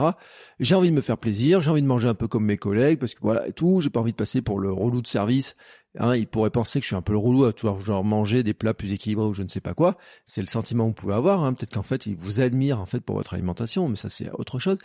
J'ai 0.59 0.73
envie 0.73 0.89
de 0.89 0.95
me 0.95 1.01
faire 1.01 1.17
plaisir, 1.17 1.61
j'ai 1.61 1.69
envie 1.69 1.83
de 1.83 1.87
manger 1.87 2.07
un 2.07 2.15
peu 2.15 2.27
comme 2.27 2.45
mes 2.45 2.57
collègues, 2.57 2.97
parce 2.97 3.13
que 3.13 3.19
voilà, 3.21 3.47
et 3.47 3.53
tout, 3.53 3.81
j'ai 3.81 3.89
pas 3.89 3.99
envie 3.99 4.11
de 4.11 4.17
passer 4.17 4.41
pour 4.41 4.59
le 4.59 4.71
relou 4.71 5.01
de 5.01 5.07
service 5.07 5.55
Hein, 5.99 6.15
il 6.15 6.27
pourrait 6.27 6.49
penser 6.49 6.79
que 6.79 6.83
je 6.83 6.87
suis 6.87 6.95
un 6.95 7.01
peu 7.01 7.11
le 7.11 7.19
relou 7.19 7.43
à 7.43 7.53
toujours 7.53 7.79
genre 7.81 8.03
manger 8.05 8.41
des 8.41 8.53
plats 8.53 8.73
plus 8.73 8.93
équilibrés 8.93 9.25
ou 9.25 9.33
je 9.33 9.43
ne 9.43 9.49
sais 9.49 9.59
pas 9.59 9.73
quoi. 9.73 9.97
C'est 10.25 10.41
le 10.41 10.47
sentiment 10.47 10.85
que 10.85 10.89
vous 10.89 11.01
pouvez 11.01 11.13
avoir. 11.13 11.43
Hein. 11.43 11.53
Peut-être 11.53 11.73
qu'en 11.73 11.83
fait, 11.83 12.05
il 12.05 12.15
vous 12.15 12.39
admire 12.39 12.79
en 12.79 12.85
fait 12.85 13.01
pour 13.01 13.17
votre 13.17 13.33
alimentation, 13.33 13.89
mais 13.89 13.97
ça 13.97 14.09
c'est 14.09 14.31
autre 14.31 14.59
chose. 14.59 14.77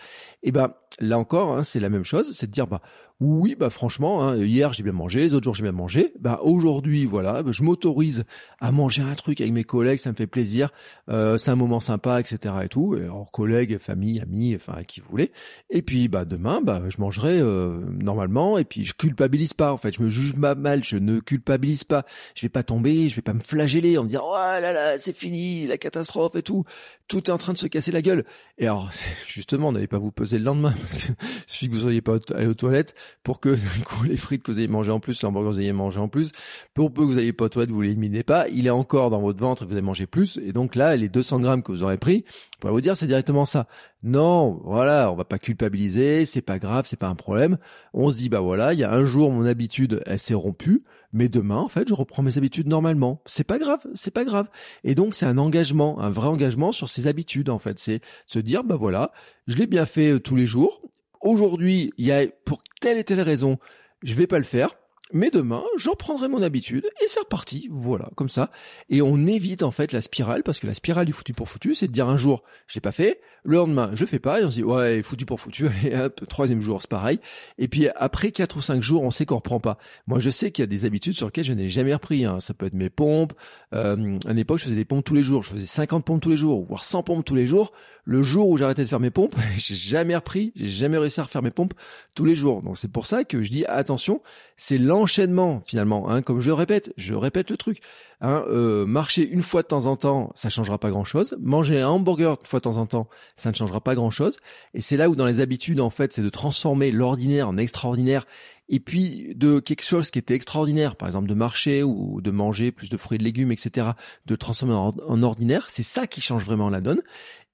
Et 0.42 0.50
ben 0.50 0.75
là 0.99 1.18
encore, 1.18 1.56
hein, 1.56 1.62
c'est 1.62 1.80
la 1.80 1.88
même 1.88 2.04
chose, 2.04 2.37
c'est 2.37 2.47
de 2.47 2.52
dire 2.52 2.66
bah 2.66 2.83
oui, 3.21 3.54
bah 3.56 3.71
franchement, 3.71 4.25
hein, 4.25 4.37
hier 4.37 4.73
j'ai 4.73 4.83
bien 4.83 4.92
mangé, 4.92 5.21
les 5.21 5.35
autres 5.35 5.44
jours 5.44 5.54
j'ai 5.54 5.62
bien 5.62 5.71
mangé. 5.71 6.12
Bah 6.18 6.40
aujourd'hui, 6.42 7.06
voilà, 7.06 7.44
bah, 7.44 7.52
je 7.52 7.62
m'autorise 7.62 8.25
à 8.59 8.73
manger 8.73 9.02
un 9.02 9.14
truc 9.14 9.40
avec 9.40 9.52
mes 9.52 9.62
collègues, 9.62 9.99
ça 9.99 10.11
me 10.11 10.16
fait 10.16 10.26
plaisir, 10.26 10.71
euh, 11.09 11.37
c'est 11.37 11.52
un 11.52 11.56
moment 11.56 11.78
sympa, 11.78 12.18
etc. 12.18 12.56
et 12.64 12.68
tout. 12.68 12.94
Alors 12.99 13.30
collègues, 13.30 13.78
famille, 13.78 14.21
amis, 14.21 14.56
enfin 14.56 14.83
qui 14.83 14.99
vous 15.00 15.09
voulez. 15.09 15.30
Et 15.71 15.83
puis 15.83 16.09
bah 16.09 16.25
demain, 16.25 16.61
bah 16.61 16.83
je 16.88 17.00
mangerai 17.00 17.38
euh, 17.40 17.80
normalement. 18.02 18.59
Et 18.59 18.64
puis 18.64 18.85
je 18.85 18.94
culpabilise 18.94 19.54
pas. 19.54 19.73
En 19.73 19.78
fait, 19.78 19.94
je 19.94 20.02
me 20.02 20.09
juge 20.09 20.35
mal, 20.35 20.83
je 20.83 20.97
ne 20.97 21.21
culpabilise 21.21 21.85
pas. 21.85 22.04
Je 22.35 22.42
vais 22.42 22.50
pas 22.50 22.64
tomber, 22.64 23.09
je 23.09 23.14
vais 23.14 23.23
pas 23.23 23.33
me 23.33 23.40
flageller 23.40 23.97
en 23.97 24.02
me 24.02 24.09
disant 24.09 24.25
oh 24.26 24.35
là 24.35 24.73
là, 24.73 24.99
c'est 24.99 25.16
fini, 25.16 25.68
la 25.68 25.78
catastrophe 25.78 26.35
et 26.35 26.42
tout. 26.42 26.64
Tout 27.06 27.30
est 27.30 27.33
en 27.33 27.38
train 27.38 27.52
de 27.52 27.59
se 27.59 27.68
casser 27.68 27.92
la 27.92 28.02
gueule. 28.02 28.25
Et 28.59 28.64
alors 28.66 28.90
justement, 29.28 29.71
n'allez 29.71 29.87
pas 29.87 29.99
vous 29.99 30.11
peser 30.11 30.38
le 30.38 30.44
lendemain 30.44 30.75
parce 30.80 30.97
que 30.97 31.12
suffit 31.47 31.68
vous 31.68 31.78
soyez 31.78 32.00
pas 32.00 32.18
aller 32.35 32.49
aux 32.49 32.54
toilettes 32.54 32.97
pour 33.23 33.40
que 33.40 33.56
les 34.06 34.16
frites 34.16 34.42
que 34.42 34.52
vous 34.52 34.59
ayez 34.59 34.68
mangé 34.68 34.90
en 34.90 35.00
plus, 35.00 35.23
l'hamburger 35.23 35.50
que 35.50 35.54
vous 35.54 35.61
ayez 35.61 35.73
mangé 35.73 36.00
en 36.00 36.09
plus, 36.09 36.33
pour 36.75 36.92
peu 36.92 37.02
que 37.02 37.06
vous 37.06 37.18
ayez 37.18 37.33
pas 37.33 37.49
de 37.49 37.73
vous 37.73 37.83
l'éliminez 37.83 38.23
pas, 38.23 38.49
il 38.49 38.66
est 38.66 38.71
encore 38.71 39.11
dans 39.11 39.21
votre 39.21 39.40
ventre 39.40 39.62
et 39.62 39.66
vous 39.66 39.73
avez 39.73 39.83
mangé 39.83 40.06
plus. 40.06 40.38
Et 40.44 40.52
donc 40.52 40.75
là, 40.75 40.97
les 40.97 41.09
200 41.09 41.40
grammes 41.40 41.62
que 41.62 41.73
vous 41.73 41.83
aurez 41.83 41.99
pris, 41.99 42.25
on 42.56 42.61
pourrait 42.61 42.73
vous 42.73 42.80
dire 42.80 42.97
c'est 42.97 43.06
directement 43.06 43.44
ça. 43.44 43.66
Non, 44.02 44.61
voilà, 44.64 45.11
on 45.11 45.16
va 45.16 45.25
pas 45.25 45.38
culpabiliser, 45.38 46.26
c'est 46.26 46.42
pas 46.42 46.59
grave, 46.59 46.85
c'est 46.87 46.99
pas 46.99 47.09
un 47.09 47.14
problème. 47.14 47.59
On 47.94 48.11
se 48.11 48.16
dit 48.16 48.28
bah 48.28 48.40
voilà, 48.40 48.75
il 48.75 48.78
y 48.78 48.85
a 48.85 48.92
un 48.92 49.04
jour 49.04 49.30
mon 49.30 49.47
habitude 49.47 50.02
elle 50.06 50.18
s'est 50.18 50.35
rompue, 50.35 50.85
mais 51.12 51.28
demain 51.28 51.56
en 51.56 51.68
fait 51.68 51.88
je 51.88 51.94
reprends 51.94 52.23
mes 52.23 52.37
habitudes 52.37 52.68
normalement. 52.68 53.23
C'est 53.26 53.44
pas 53.44 53.59
grave, 53.59 53.80
c'est 53.94 54.11
pas 54.11 54.25
grave. 54.25 54.49
Et 54.83 54.94
donc 54.94 55.14
c'est 55.14 55.26
un 55.26 55.38
engagement, 55.38 56.00
un 56.00 56.11
vrai 56.11 56.28
engagement 56.28 56.73
sur 56.73 56.88
ses 56.88 57.06
habitudes 57.06 57.49
en 57.49 57.59
fait. 57.59 57.78
C'est 57.78 58.00
se 58.26 58.38
dire 58.38 58.64
bah 58.64 58.76
voilà, 58.76 59.12
je 59.47 59.56
l'ai 59.56 59.66
bien 59.66 59.87
fait 59.87 60.12
euh, 60.12 60.21
tous 60.21 60.37
les 60.37 60.47
jours 60.47 60.83
aujourd'hui, 61.25 61.93
il 61.99 62.07
y 62.07 62.12
a 62.12 62.26
pour 62.45 62.62
telle 62.81 62.99
et 62.99 63.04
telle 63.04 63.21
raison, 63.21 63.59
je 64.02 64.14
vais 64.14 64.26
pas 64.26 64.38
le 64.38 64.45
faire. 64.45 64.76
Mais 65.12 65.30
demain, 65.30 65.62
j'en 65.76 65.94
prendrai 65.94 66.28
mon 66.28 66.42
habitude 66.42 66.87
et 67.02 67.08
c'est 67.08 67.20
reparti. 67.20 67.68
Voilà, 67.70 68.08
comme 68.16 68.30
ça. 68.30 68.50
Et 68.88 69.02
on 69.02 69.26
évite 69.26 69.62
en 69.62 69.70
fait 69.70 69.92
la 69.92 70.00
spirale 70.00 70.42
parce 70.42 70.58
que 70.58 70.66
la 70.66 70.73
spirale 70.73 71.04
du 71.04 71.12
foutu 71.12 71.34
pour 71.34 71.49
foutu, 71.49 71.75
c'est 71.75 71.88
de 71.88 71.92
dire 71.92 72.08
un 72.08 72.16
jour, 72.16 72.42
j'ai 72.68 72.80
pas 72.80 72.90
fait, 72.90 73.20
le 73.44 73.56
lendemain, 73.56 73.90
je 73.92 74.06
fais 74.06 74.18
pas 74.18 74.40
et 74.40 74.44
on 74.44 74.50
se 74.50 74.54
dit 74.56 74.64
ouais, 74.64 75.02
foutu 75.02 75.26
pour 75.26 75.40
foutu. 75.40 75.66
Allez, 75.84 75.94
hop, 75.94 76.26
troisième 76.28 76.62
jour, 76.62 76.80
c'est 76.80 76.90
pareil. 76.90 77.20
Et 77.58 77.68
puis 77.68 77.88
après 77.94 78.32
quatre 78.32 78.56
ou 78.56 78.62
cinq 78.62 78.82
jours, 78.82 79.02
on 79.02 79.11
sait 79.11 79.26
qu'on 79.26 79.37
reprend 79.37 79.61
pas. 79.61 79.76
Moi, 80.06 80.20
je 80.20 80.30
sais 80.30 80.50
qu'il 80.50 80.62
y 80.62 80.64
a 80.64 80.66
des 80.66 80.87
habitudes 80.87 81.14
sur 81.14 81.26
lesquelles 81.26 81.44
je 81.44 81.52
n'ai 81.52 81.68
jamais 81.68 81.92
repris. 81.92 82.25
Hein. 82.25 82.40
Ça 82.40 82.54
peut 82.54 82.64
être 82.64 82.75
mes 82.75 82.90
pompes. 82.90 83.34
Euh, 83.75 84.18
à 84.26 84.30
une 84.32 84.38
époque, 84.38 84.58
je 84.58 84.64
faisais 84.64 84.75
des 84.75 84.87
pompes 84.87 85.04
tous 85.04 85.14
les 85.14 85.23
jours. 85.23 85.42
Je 85.42 85.50
faisais 85.50 85.66
50 85.66 86.04
pompes 86.04 86.23
tous 86.23 86.30
les 86.30 86.38
jours, 86.38 86.64
voire 86.64 86.84
100 86.84 87.02
pompes 87.02 87.25
tous 87.25 87.34
les 87.34 87.46
jours. 87.46 87.73
Le 88.04 88.23
jour 88.23 88.49
où 88.49 88.56
j'arrêtais 88.56 88.84
de 88.84 88.88
faire 88.88 89.00
mes 89.00 89.11
pompes, 89.11 89.37
j'ai 89.56 89.75
jamais 89.75 90.16
repris. 90.16 90.52
J'ai 90.56 90.66
jamais 90.66 90.96
réussi 90.96 91.20
à 91.20 91.25
refaire 91.25 91.42
mes 91.42 91.50
pompes 91.50 91.75
tous 92.14 92.25
les 92.25 92.34
jours. 92.34 92.62
Donc 92.62 92.78
c'est 92.78 92.90
pour 92.90 93.04
ça 93.04 93.25
que 93.25 93.42
je 93.42 93.50
dis 93.50 93.66
attention, 93.66 94.23
c'est 94.56 94.78
l'enchaînement 94.94 95.60
finalement. 95.66 96.08
Hein, 96.08 96.22
comme 96.22 96.40
je 96.40 96.46
le 96.46 96.54
répète, 96.54 96.92
je 96.96 97.14
répète 97.14 97.50
le 97.50 97.56
truc. 97.56 97.80
Hein, 98.20 98.44
euh, 98.48 98.86
marcher 98.86 99.28
une 99.28 99.42
fois 99.42 99.62
de 99.62 99.66
temps 99.66 99.86
en 99.86 99.96
temps, 99.96 100.30
ça 100.34 100.48
changera 100.48 100.78
pas 100.78 100.90
grand-chose. 100.90 101.36
Manger 101.40 101.80
un 101.80 101.88
hamburger 101.88 102.38
une 102.40 102.46
fois 102.46 102.60
de 102.60 102.64
temps 102.64 102.76
en 102.76 102.86
temps, 102.86 103.08
ça 103.34 103.50
ne 103.50 103.56
changera 103.56 103.80
pas 103.80 103.94
grand-chose. 103.94 104.38
Et 104.72 104.80
c'est 104.80 104.96
là 104.96 105.10
où 105.10 105.16
dans 105.16 105.26
les 105.26 105.40
habitudes, 105.40 105.80
en 105.80 105.90
fait, 105.90 106.12
c'est 106.12 106.22
de 106.22 106.28
transformer 106.28 106.90
l'ordinaire 106.90 107.48
en 107.48 107.58
extraordinaire. 107.58 108.26
Et 108.68 108.80
puis 108.80 109.34
de 109.34 109.58
quelque 109.58 109.84
chose 109.84 110.10
qui 110.10 110.18
était 110.18 110.34
extraordinaire, 110.34 110.96
par 110.96 111.08
exemple 111.08 111.28
de 111.28 111.34
marcher 111.34 111.82
ou 111.82 112.20
de 112.22 112.30
manger 112.30 112.72
plus 112.72 112.88
de 112.88 112.96
fruits 112.96 113.16
et 113.16 113.18
de 113.18 113.24
légumes, 113.24 113.52
etc., 113.52 113.88
de 114.24 114.36
transformer 114.36 114.74
en, 114.74 114.94
en 115.06 115.22
ordinaire, 115.22 115.66
c'est 115.68 115.82
ça 115.82 116.06
qui 116.06 116.20
change 116.20 116.44
vraiment 116.44 116.70
la 116.70 116.80
donne. 116.80 117.02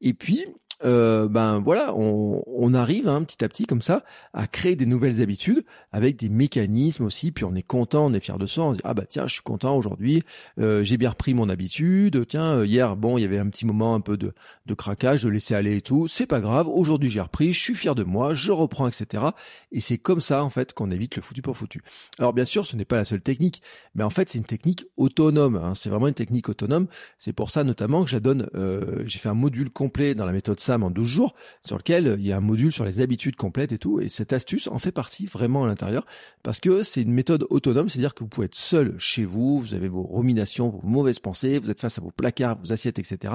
Et 0.03 0.15
puis 0.15 0.45
euh, 0.85 1.29
ben 1.29 1.61
voilà, 1.61 1.95
on, 1.95 2.43
on 2.47 2.75
arrive 2.75 3.09
hein, 3.09 3.23
petit 3.23 3.45
à 3.45 3.49
petit 3.49 3.67
comme 3.67 3.83
ça 3.83 4.03
à 4.33 4.47
créer 4.47 4.77
des 4.77 4.87
nouvelles 4.87 5.21
habitudes 5.21 5.65
avec 5.93 6.17
des 6.17 6.29
mécanismes 6.29 7.05
aussi. 7.05 7.33
Puis 7.33 7.45
on 7.45 7.55
est 7.55 7.63
content, 7.63 8.07
on 8.07 8.13
est 8.15 8.21
fier 8.21 8.39
de 8.39 8.47
soi. 8.47 8.65
On 8.65 8.73
se 8.73 8.77
dit 8.79 8.83
ah 8.85 8.95
bah 8.95 9.05
tiens, 9.09 9.27
je 9.27 9.35
suis 9.35 9.43
content 9.43 9.77
aujourd'hui, 9.77 10.23
euh, 10.59 10.83
j'ai 10.83 10.97
bien 10.97 11.11
repris 11.11 11.35
mon 11.35 11.49
habitude. 11.49 12.27
Tiens, 12.29 12.59
euh, 12.59 12.67
hier 12.67 12.97
bon, 12.97 13.19
il 13.19 13.23
y 13.23 13.25
avait 13.25 13.39
un 13.39 13.49
petit 13.49 13.67
moment 13.67 13.95
un 13.95 14.01
peu 14.01 14.17
de, 14.17 14.33
de 14.67 14.75
craquage, 14.75 15.23
de 15.23 15.29
laisser 15.29 15.55
aller 15.55 15.77
et 15.77 15.83
tout. 15.83 16.09
C'est 16.09 16.27
pas 16.27 16.41
grave. 16.41 16.69
Aujourd'hui 16.69 17.11
j'ai 17.11 17.21
repris, 17.21 17.53
je 17.53 17.61
suis 17.61 17.75
fier 17.75 17.95
de 17.95 18.05
moi, 18.05 18.35
je 18.35 18.53
reprends, 18.53 18.89
etc. 18.89 19.25
Et 19.73 19.81
c'est 19.81 19.99
comme 19.99 20.21
ça 20.21 20.45
en 20.45 20.51
fait 20.51 20.73
qu'on 20.73 20.91
évite 20.91 21.17
le 21.17 21.23
foutu 21.23 21.43
pour 21.43 21.57
foutu. 21.57 21.83
Alors 22.19 22.33
bien 22.33 22.45
sûr, 22.45 22.67
ce 22.67 22.77
n'est 22.77 22.85
pas 22.85 22.97
la 22.97 23.05
seule 23.05 23.21
technique, 23.21 23.63
mais 23.95 24.05
en 24.05 24.11
fait 24.11 24.31
c'est 24.31 24.39
une 24.39 24.45
technique 24.45 24.87
autonome. 24.97 25.57
Hein. 25.57 25.75
C'est 25.75 25.91
vraiment 25.91 26.09
une 26.09 26.15
technique 26.15 26.49
autonome. 26.49 26.87
C'est 27.19 27.33
pour 27.33 27.51
ça 27.51 27.65
notamment 27.65 28.05
que 28.05 28.11
je 28.11 28.17
la 28.17 28.21
donne. 28.21 28.49
Euh, 28.55 29.03
j'ai 29.07 29.19
fait 29.19 29.29
un 29.29 29.35
module 29.35 29.71
complet 29.71 30.15
dans 30.15 30.27
la 30.27 30.33
méthode 30.33 30.61
SAM 30.71 30.83
en 30.83 30.91
12 30.91 31.07
jours, 31.07 31.35
sur 31.65 31.77
lequel 31.77 32.17
il 32.19 32.27
y 32.27 32.33
a 32.33 32.37
un 32.37 32.41
module 32.41 32.71
sur 32.71 32.85
les 32.85 33.01
habitudes 33.01 33.37
complètes 33.37 33.73
et 33.73 33.79
tout. 33.79 34.01
Et 34.01 34.09
cette 34.09 34.33
astuce 34.33 34.69
en 34.69 34.79
fait 34.79 34.93
partie 34.93 35.27
vraiment 35.27 35.65
à 35.65 35.67
l'intérieur 35.67 36.07
parce 36.43 36.61
que 36.61 36.83
c'est 36.83 37.03
une 37.03 37.13
méthode 37.13 37.47
autonome, 37.51 37.89
c'est-à-dire 37.89 38.15
que 38.15 38.21
vous 38.21 38.29
pouvez 38.29 38.47
être 38.47 38.55
seul 38.55 38.95
chez 38.99 39.25
vous, 39.25 39.59
vous 39.59 39.75
avez 39.75 39.89
vos 39.89 40.03
ruminations, 40.03 40.69
vos 40.69 40.87
mauvaises 40.87 41.19
pensées, 41.19 41.59
vous 41.59 41.71
êtes 41.71 41.81
face 41.81 41.99
à 41.99 42.01
vos 42.01 42.11
placards, 42.11 42.59
vos 42.63 42.73
assiettes, 42.73 42.99
etc. 42.99 43.35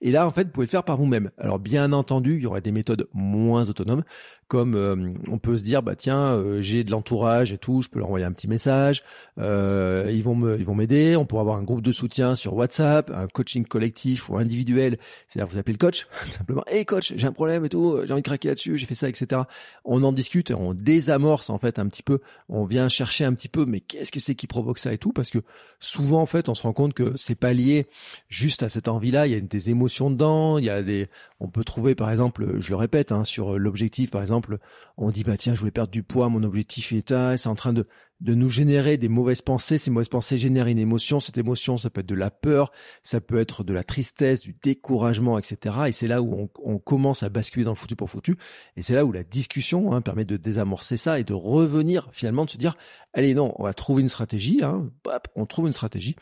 Et 0.00 0.10
là, 0.10 0.26
en 0.26 0.30
fait, 0.30 0.44
vous 0.44 0.50
pouvez 0.50 0.66
le 0.66 0.70
faire 0.70 0.84
par 0.84 0.96
vous-même. 0.96 1.30
Alors 1.38 1.58
bien 1.58 1.92
entendu, 1.92 2.36
il 2.36 2.42
y 2.42 2.46
aura 2.46 2.60
des 2.60 2.72
méthodes 2.72 3.08
moins 3.12 3.68
autonomes 3.68 4.04
comme 4.48 4.76
euh, 4.76 5.12
on 5.28 5.38
peut 5.38 5.58
se 5.58 5.62
dire 5.62 5.82
bah 5.82 5.96
tiens 5.96 6.34
euh, 6.34 6.60
j'ai 6.60 6.84
de 6.84 6.90
l'entourage 6.90 7.52
et 7.52 7.58
tout 7.58 7.82
je 7.82 7.88
peux 7.88 7.98
leur 7.98 8.08
envoyer 8.08 8.24
un 8.24 8.32
petit 8.32 8.46
message 8.46 9.02
euh, 9.38 10.08
ils 10.12 10.22
vont 10.22 10.36
me 10.36 10.56
ils 10.56 10.64
vont 10.64 10.74
m'aider 10.74 11.16
on 11.16 11.26
pourra 11.26 11.40
avoir 11.40 11.56
un 11.56 11.64
groupe 11.64 11.82
de 11.82 11.90
soutien 11.90 12.36
sur 12.36 12.54
WhatsApp 12.54 13.10
un 13.10 13.26
coaching 13.26 13.64
collectif 13.64 14.28
ou 14.28 14.36
individuel 14.36 14.98
c'est-à-dire 15.26 15.52
vous 15.52 15.58
appelez 15.58 15.74
le 15.74 15.78
coach 15.78 16.06
simplement 16.30 16.62
hey 16.76 16.84
coach 16.86 17.12
j'ai 17.16 17.26
un 17.26 17.32
problème 17.32 17.64
et 17.64 17.68
tout 17.68 18.00
j'ai 18.04 18.12
envie 18.12 18.22
de 18.22 18.26
craquer 18.26 18.48
là-dessus 18.48 18.78
j'ai 18.78 18.86
fait 18.86 18.94
ça 18.94 19.08
etc 19.08 19.42
on 19.84 20.02
en 20.02 20.12
discute 20.12 20.50
on 20.50 20.74
désamorce 20.74 21.50
en 21.50 21.58
fait 21.58 21.78
un 21.78 21.88
petit 21.88 22.02
peu. 22.02 22.20
On 22.48 22.64
vient 22.64 22.88
chercher 22.88 23.24
un 23.24 23.34
petit 23.34 23.48
peu 23.48 23.66
mais 23.66 23.80
qu'est-ce 23.80 24.12
que 24.12 24.20
c'est 24.20 24.34
qui 24.34 24.46
provoque 24.46 24.78
ça 24.78 24.92
et 24.92 24.98
tout? 24.98 25.12
Parce 25.12 25.30
que 25.30 25.38
souvent 25.80 26.22
en 26.22 26.26
fait 26.26 26.48
on 26.48 26.54
se 26.54 26.62
rend 26.62 26.72
compte 26.72 26.94
que 26.94 27.12
c'est 27.16 27.34
pas 27.34 27.52
lié 27.52 27.86
juste 28.28 28.62
à 28.62 28.68
cette 28.68 28.88
envie 28.88 29.10
là 29.10 29.26
il 29.26 29.32
y 29.32 29.36
a 29.36 29.40
des 29.40 29.70
émotions 29.70 30.10
dedans 30.10 30.58
il 30.58 30.64
y 30.64 30.70
a 30.70 30.82
des 30.82 31.08
on 31.40 31.48
peut 31.48 31.64
trouver 31.64 31.94
par 31.94 32.10
exemple 32.10 32.58
je 32.58 32.70
le 32.70 32.76
répète 32.76 33.12
hein, 33.12 33.24
sur 33.24 33.58
l'objectif 33.58 34.10
par 34.10 34.20
exemple 34.20 34.58
on 34.98 35.10
dit 35.10 35.24
bah 35.24 35.36
tiens, 35.36 35.54
je 35.54 35.60
voulais 35.60 35.70
perdre 35.70 35.90
du 35.90 36.02
poids, 36.02 36.28
mon 36.28 36.42
objectif 36.42 36.92
est 36.92 37.12
à, 37.12 37.36
c'est 37.36 37.48
en 37.48 37.54
train 37.54 37.72
de 37.72 37.86
de 38.20 38.34
nous 38.34 38.48
générer 38.48 38.96
des 38.96 39.08
mauvaises 39.08 39.42
pensées. 39.42 39.78
Ces 39.78 39.90
mauvaises 39.90 40.08
pensées 40.08 40.38
génèrent 40.38 40.68
une 40.68 40.78
émotion. 40.78 41.20
Cette 41.20 41.38
émotion, 41.38 41.76
ça 41.76 41.90
peut 41.90 42.00
être 42.00 42.06
de 42.06 42.14
la 42.14 42.30
peur, 42.30 42.72
ça 43.02 43.20
peut 43.20 43.38
être 43.38 43.62
de 43.62 43.74
la 43.74 43.84
tristesse, 43.84 44.40
du 44.40 44.54
découragement, 44.62 45.38
etc. 45.38 45.76
Et 45.88 45.92
c'est 45.92 46.08
là 46.08 46.22
où 46.22 46.48
on, 46.62 46.78
commence 46.78 47.22
à 47.22 47.28
basculer 47.28 47.64
dans 47.64 47.72
le 47.72 47.76
foutu 47.76 47.96
pour 47.96 48.08
foutu. 48.08 48.36
Et 48.76 48.82
c'est 48.82 48.94
là 48.94 49.04
où 49.04 49.12
la 49.12 49.24
discussion 49.24 49.92
hein, 49.92 50.00
permet 50.00 50.24
de 50.24 50.36
désamorcer 50.36 50.96
ça 50.96 51.18
et 51.18 51.24
de 51.24 51.34
revenir 51.34 52.08
finalement 52.12 52.44
de 52.44 52.50
se 52.50 52.58
dire 52.58 52.76
allez 53.12 53.34
non, 53.34 53.52
on 53.56 53.64
va 53.64 53.74
trouver 53.74 54.02
une 54.02 54.08
stratégie. 54.08 54.60
Hein, 54.62 54.90
on 55.34 55.46
trouve 55.46 55.66
une 55.66 55.72
stratégie 55.72 56.16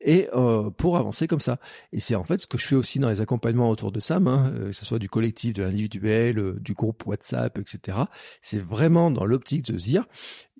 et 0.00 0.28
euh, 0.34 0.70
pour 0.70 0.96
avancer 0.96 1.26
comme 1.26 1.40
ça. 1.40 1.58
Et 1.92 2.00
c'est 2.00 2.14
en 2.14 2.24
fait 2.24 2.38
ce 2.38 2.46
que 2.46 2.58
je 2.58 2.66
fais 2.66 2.76
aussi 2.76 2.98
dans 2.98 3.10
les 3.10 3.20
accompagnements 3.20 3.70
autour 3.70 3.92
de 3.92 4.00
Sam, 4.00 4.28
hein, 4.28 4.52
euh, 4.54 4.66
que 4.68 4.72
ce 4.72 4.84
soit 4.84 4.98
du 4.98 5.08
collectif, 5.08 5.52
de 5.52 5.62
l'individuel, 5.62 6.38
euh, 6.38 6.58
du 6.60 6.74
groupe 6.74 7.06
WhatsApp, 7.06 7.58
etc. 7.58 7.98
C'est 8.42 8.60
vraiment 8.60 9.10
dans 9.10 9.24
l'optique 9.24 9.70
de 9.70 9.78
se 9.78 9.84
dire, 9.84 10.06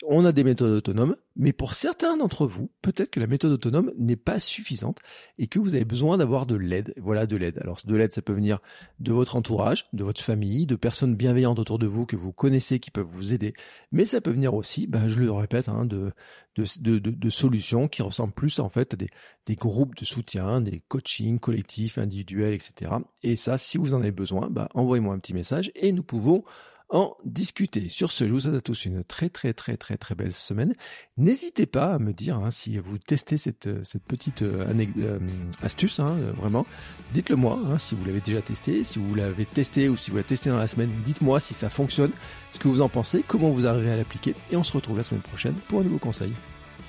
on 0.06 0.25
a 0.25 0.32
des 0.32 0.44
méthodes 0.44 0.73
autonomes, 0.73 1.16
mais 1.37 1.52
pour 1.52 1.75
certains 1.75 2.16
d'entre 2.16 2.47
vous, 2.47 2.70
peut-être 2.82 3.11
que 3.11 3.20
la 3.20 3.26
méthode 3.26 3.52
autonome 3.52 3.92
n'est 3.99 4.16
pas 4.16 4.38
suffisante 4.38 4.99
et 5.38 5.47
que 5.47 5.59
vous 5.59 5.75
avez 5.75 5.85
besoin 5.85 6.16
d'avoir 6.16 6.47
de 6.47 6.56
l'aide. 6.56 6.94
Voilà, 6.99 7.26
de 7.26 7.37
l'aide. 7.37 7.59
Alors, 7.59 7.78
de 7.85 7.94
l'aide, 7.94 8.12
ça 8.12 8.23
peut 8.23 8.32
venir 8.32 8.61
de 8.99 9.12
votre 9.12 9.37
entourage, 9.37 9.85
de 9.92 10.02
votre 10.02 10.23
famille, 10.23 10.66
de 10.66 10.76
personnes 10.76 11.16
bienveillantes 11.16 11.59
autour 11.59 11.78
de 11.78 11.87
vous 11.87 12.06
que 12.06 12.16
vous 12.16 12.32
connaissez 12.32 12.78
qui 12.78 12.90
peuvent 12.90 13.06
vous 13.06 13.35
aider. 13.35 13.54
Mais 13.92 14.06
ça 14.06 14.20
peut 14.20 14.30
venir 14.30 14.54
aussi, 14.54 14.87
ben, 14.87 15.09
je 15.09 15.20
le 15.20 15.30
répète, 15.30 15.68
hein, 15.68 15.85
de, 15.85 16.12
de, 16.57 17.30
solutions 17.30 17.88
qui 17.88 18.02
ressemblent 18.02 18.33
plus 18.33 18.59
en 18.59 18.69
fait 18.69 18.95
à 18.95 18.97
des, 18.97 19.09
des 19.47 19.54
groupes 19.54 19.95
de 19.97 20.04
soutien, 20.04 20.61
des 20.61 20.80
coachings 20.88 21.38
collectifs, 21.38 21.99
individuels, 21.99 22.54
etc. 22.54 22.92
Et 23.23 23.37
ça, 23.37 23.59
si 23.59 23.78
vous 23.78 23.95
en 23.95 24.00
avez 24.00 24.12
besoin, 24.12 24.49
ben, 24.50 24.69
envoyez-moi 24.75 25.15
un 25.15 25.19
petit 25.19 25.34
message 25.34 25.71
et 25.75 25.93
nous 25.93 26.02
pouvons 26.02 26.45
en 26.91 27.17
discuter. 27.25 27.89
Sur 27.89 28.11
ce, 28.11 28.26
je 28.26 28.33
vous 28.33 28.41
souhaite 28.41 28.55
à 28.55 28.61
tous 28.61 28.85
une 28.85 29.05
très 29.05 29.29
très 29.29 29.53
très 29.53 29.76
très 29.76 29.97
très 29.97 30.15
belle 30.15 30.35
semaine. 30.35 30.75
N'hésitez 31.17 31.67
pas 31.67 31.95
à 31.95 31.99
me 31.99 32.13
dire 32.13 32.37
hein, 32.37 32.50
si 32.50 32.79
vous 32.79 32.99
testez 32.99 33.39
cette, 33.39 33.69
cette 33.85 34.03
petite 34.05 34.43
euh, 34.43 34.67
euh, 34.99 35.19
astuce, 35.63 36.00
hein, 36.00 36.17
euh, 36.21 36.33
vraiment. 36.33 36.67
Dites-le 37.13 37.37
moi 37.37 37.59
hein, 37.67 37.79
si 37.79 37.95
vous 37.95 38.05
l'avez 38.05 38.21
déjà 38.21 38.43
testé, 38.43 38.85
si 38.85 38.99
vous 38.99 39.15
l'avez 39.15 39.47
testé 39.47 39.89
ou 39.89 39.97
si 39.97 40.11
vous 40.11 40.17
l'avez 40.17 40.29
testé 40.29 40.50
dans 40.50 40.59
la 40.59 40.67
semaine. 40.67 40.91
Dites-moi 41.05 41.39
si 41.41 41.55
ça 41.55 41.71
fonctionne, 41.71 42.13
ce 42.50 42.59
que 42.59 42.69
vous 42.69 42.81
en 42.81 42.89
pensez, 42.89 43.25
comment 43.26 43.50
vous 43.50 43.67
arrivez 43.67 43.91
à 43.91 43.97
l'appliquer. 43.97 44.35
Et 44.50 44.57
on 44.57 44.65
se 44.65 44.73
retrouve 44.73 44.97
la 44.97 45.05
semaine 45.05 45.23
prochaine 45.23 45.55
pour 45.69 45.81
un 45.81 45.85
nouveau 45.85 45.99
conseil. 45.99 46.33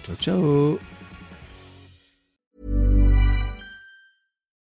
Ciao 0.04 0.16
ciao 0.16 1.01